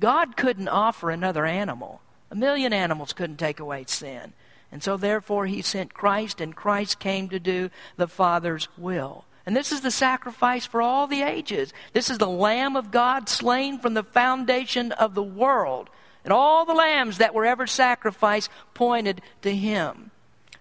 God 0.01 0.37
couldn't 0.37 0.69
offer 0.69 1.11
another 1.11 1.47
animal. 1.47 2.01
A 2.31 2.35
million 2.35 2.73
animals 2.73 3.13
couldn't 3.13 3.37
take 3.37 3.61
away 3.61 3.85
sin. 3.87 4.33
And 4.73 4.83
so, 4.83 4.97
therefore, 4.97 5.47
he 5.47 5.63
sent 5.63 5.95
Christ, 5.95 6.41
and 6.41 6.55
Christ 6.55 6.99
came 6.99 7.29
to 7.29 7.41
do 7.41 7.71
the 7.97 8.09
Father's 8.09 8.69
will. 8.79 9.25
And 9.45 9.57
this 9.57 9.73
is 9.73 9.81
the 9.81 9.91
sacrifice 9.91 10.65
for 10.65 10.81
all 10.81 11.07
the 11.07 11.23
ages. 11.23 11.73
This 11.93 12.09
is 12.09 12.19
the 12.19 12.29
Lamb 12.29 12.77
of 12.77 12.91
God 12.91 13.29
slain 13.29 13.79
from 13.79 13.95
the 13.95 14.05
foundation 14.05 14.93
of 14.93 15.15
the 15.15 15.23
world. 15.23 15.91
And 16.25 16.33
all 16.33 16.65
the 16.65 16.75
lambs 16.75 17.19
that 17.19 17.35
were 17.35 17.47
ever 17.47 17.67
sacrificed 17.67 18.51
pointed 18.75 19.23
to 19.43 19.55
him. 19.55 20.11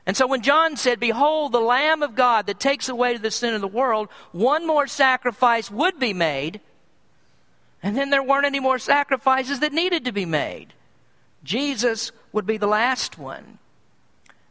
And 0.05 0.17
so 0.17 0.25
when 0.25 0.41
John 0.41 0.75
said, 0.75 0.99
Behold, 0.99 1.51
the 1.51 1.59
Lamb 1.59 2.01
of 2.01 2.15
God 2.15 2.47
that 2.47 2.59
takes 2.59 2.89
away 2.89 3.15
the 3.17 3.29
sin 3.29 3.53
of 3.53 3.61
the 3.61 3.67
world, 3.67 4.09
one 4.31 4.65
more 4.65 4.87
sacrifice 4.87 5.69
would 5.69 5.99
be 5.99 6.13
made. 6.13 6.61
And 7.81 7.97
then 7.97 8.09
there 8.09 8.23
weren't 8.23 8.45
any 8.45 8.59
more 8.59 8.79
sacrifices 8.79 9.59
that 9.61 9.73
needed 9.73 10.05
to 10.05 10.11
be 10.11 10.25
made. 10.25 10.73
Jesus 11.43 12.11
would 12.31 12.45
be 12.45 12.57
the 12.57 12.67
last 12.67 13.17
one. 13.17 13.59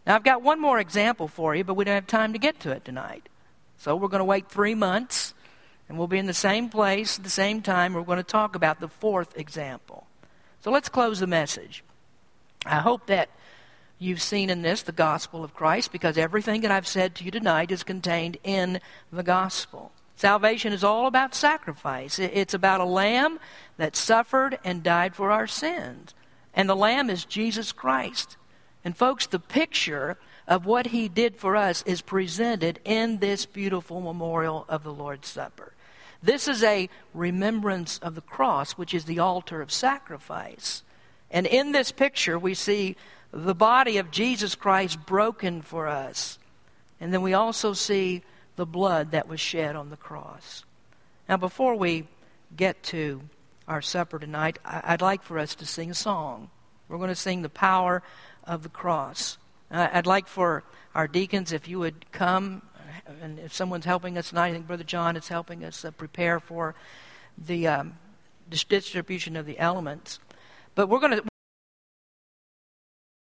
Now, 0.07 0.15
I've 0.15 0.25
got 0.25 0.43
one 0.43 0.61
more 0.61 0.79
example 0.79 1.29
for 1.29 1.55
you, 1.55 1.65
but 1.65 1.75
we 1.75 1.85
don't 1.85 1.95
have 1.95 2.07
time 2.07 2.33
to 2.33 2.39
get 2.39 2.61
to 2.61 2.71
it 2.71 2.85
tonight. 2.85 3.29
So 3.77 3.95
we're 3.95 4.09
going 4.09 4.21
to 4.21 4.25
wait 4.25 4.49
three 4.49 4.75
months, 4.75 5.35
and 5.89 5.99
we'll 5.99 6.07
be 6.07 6.19
in 6.19 6.27
the 6.27 6.35
same 6.35 6.71
place 6.71 7.19
at 7.19 7.25
the 7.25 7.31
same 7.31 7.61
time. 7.61 7.93
We're 7.93 8.03
going 8.03 8.17
to 8.17 8.23
talk 8.23 8.57
about 8.57 8.81
the 8.81 8.89
fourth 8.89 9.37
example. 9.37 10.07
So 10.61 10.71
let's 10.71 10.89
close 10.89 11.21
the 11.21 11.27
message. 11.27 11.85
I 12.65 12.81
hope 12.81 13.07
that 13.07 13.29
you've 13.99 14.23
seen 14.23 14.49
in 14.49 14.63
this 14.63 14.83
the 14.83 14.93
gospel 14.93 15.45
of 15.45 15.55
Christ 15.55 15.93
because 15.93 16.17
everything 16.17 16.63
that 16.63 16.71
I've 16.71 16.87
said 16.87 17.15
to 17.17 17.25
you 17.25 17.31
tonight 17.31 17.71
is 17.71 17.83
contained 17.83 18.39
in 18.43 18.81
the 19.13 19.23
gospel. 19.23 19.93
Salvation 20.19 20.73
is 20.73 20.83
all 20.83 21.07
about 21.07 21.33
sacrifice. 21.33 22.19
It's 22.19 22.53
about 22.53 22.81
a 22.81 22.85
lamb 22.85 23.39
that 23.77 23.95
suffered 23.95 24.59
and 24.65 24.83
died 24.83 25.15
for 25.15 25.31
our 25.31 25.47
sins. 25.47 26.13
And 26.53 26.69
the 26.69 26.75
lamb 26.75 27.09
is 27.09 27.25
Jesus 27.25 27.71
Christ. 27.71 28.37
And 28.85 28.97
folks, 28.97 29.29
the 29.29 29.39
picture 29.39 30.19
of 30.49 30.67
what 30.67 30.89
he 30.89 31.09
did 31.09 31.37
for 31.37 31.55
us 31.55 31.85
is 31.87 32.01
presented 32.01 32.81
in 32.85 33.19
this 33.19 33.47
beautiful 33.47 34.01
memorial 34.01 34.65
of 34.69 34.83
the 34.83 34.93
Lord's 34.93 35.29
Supper. 35.29 35.73
This 36.21 36.49
is 36.49 36.65
a 36.65 36.91
remembrance 37.15 37.99
of 37.99 38.17
the 38.17 38.21
cross, 38.21 38.73
which 38.73 38.95
is 38.95 39.05
the 39.05 39.21
altar 39.21 39.63
of 39.63 39.71
sacrifice. 39.71 40.83
And 41.31 41.47
in 41.47 41.71
this 41.71 41.93
picture, 41.93 42.37
we 42.37 42.55
see 42.55 42.97
the 43.31 43.55
body 43.55 43.99
of 43.99 44.11
Jesus 44.11 44.57
Christ 44.57 45.07
broken 45.07 45.63
for 45.63 45.87
us. 45.87 46.41
And 47.01 47.15
then 47.15 47.23
we 47.23 47.35
also 47.35 47.73
see 47.73 48.25
the 48.59 48.67
blood 48.67 49.13
that 49.13 49.29
was 49.29 49.39
shed 49.39 49.77
on 49.77 49.89
the 49.89 49.97
cross. 49.97 50.65
Now, 51.29 51.37
before 51.37 51.77
we 51.77 52.09
get 52.57 52.83
to 52.85 53.23
our 53.69 53.81
supper 53.81 54.19
tonight, 54.19 54.59
I'd 54.65 55.01
like 55.01 55.23
for 55.23 55.39
us 55.39 55.55
to 55.55 55.65
sing 55.65 55.93
a 55.93 55.95
song. 55.95 56.51
We're 56.89 56.97
going 56.99 57.09
to 57.09 57.15
sing 57.15 57.43
the 57.43 57.49
power 57.49 58.03
of 58.43 58.65
the 58.65 58.69
cross. 58.69 59.39
I'd 59.71 60.07
like 60.07 60.27
for 60.27 60.65
our 60.93 61.07
deacons, 61.07 61.53
if 61.53 61.69
you 61.69 61.79
would 61.79 62.11
come, 62.11 62.63
and 63.23 63.39
if 63.39 63.55
someone's 63.55 63.85
helping 63.85 64.19
us 64.19 64.31
tonight, 64.31 64.49
I 64.49 64.53
think 64.55 64.67
Brother 64.67 64.83
John 64.83 65.17
is 65.17 65.29
helping 65.29 65.65
us 65.65 65.85
uh, 65.85 65.93
prepare 65.93 66.41
for 66.41 66.75
the 67.37 67.69
um, 67.69 67.95
distribution 68.51 69.37
of 69.37 69.47
the 69.47 69.57
elements. 69.61 70.19
But 70.75 70.89
we're 70.89 70.99
going 70.99 71.17
to 71.17 71.23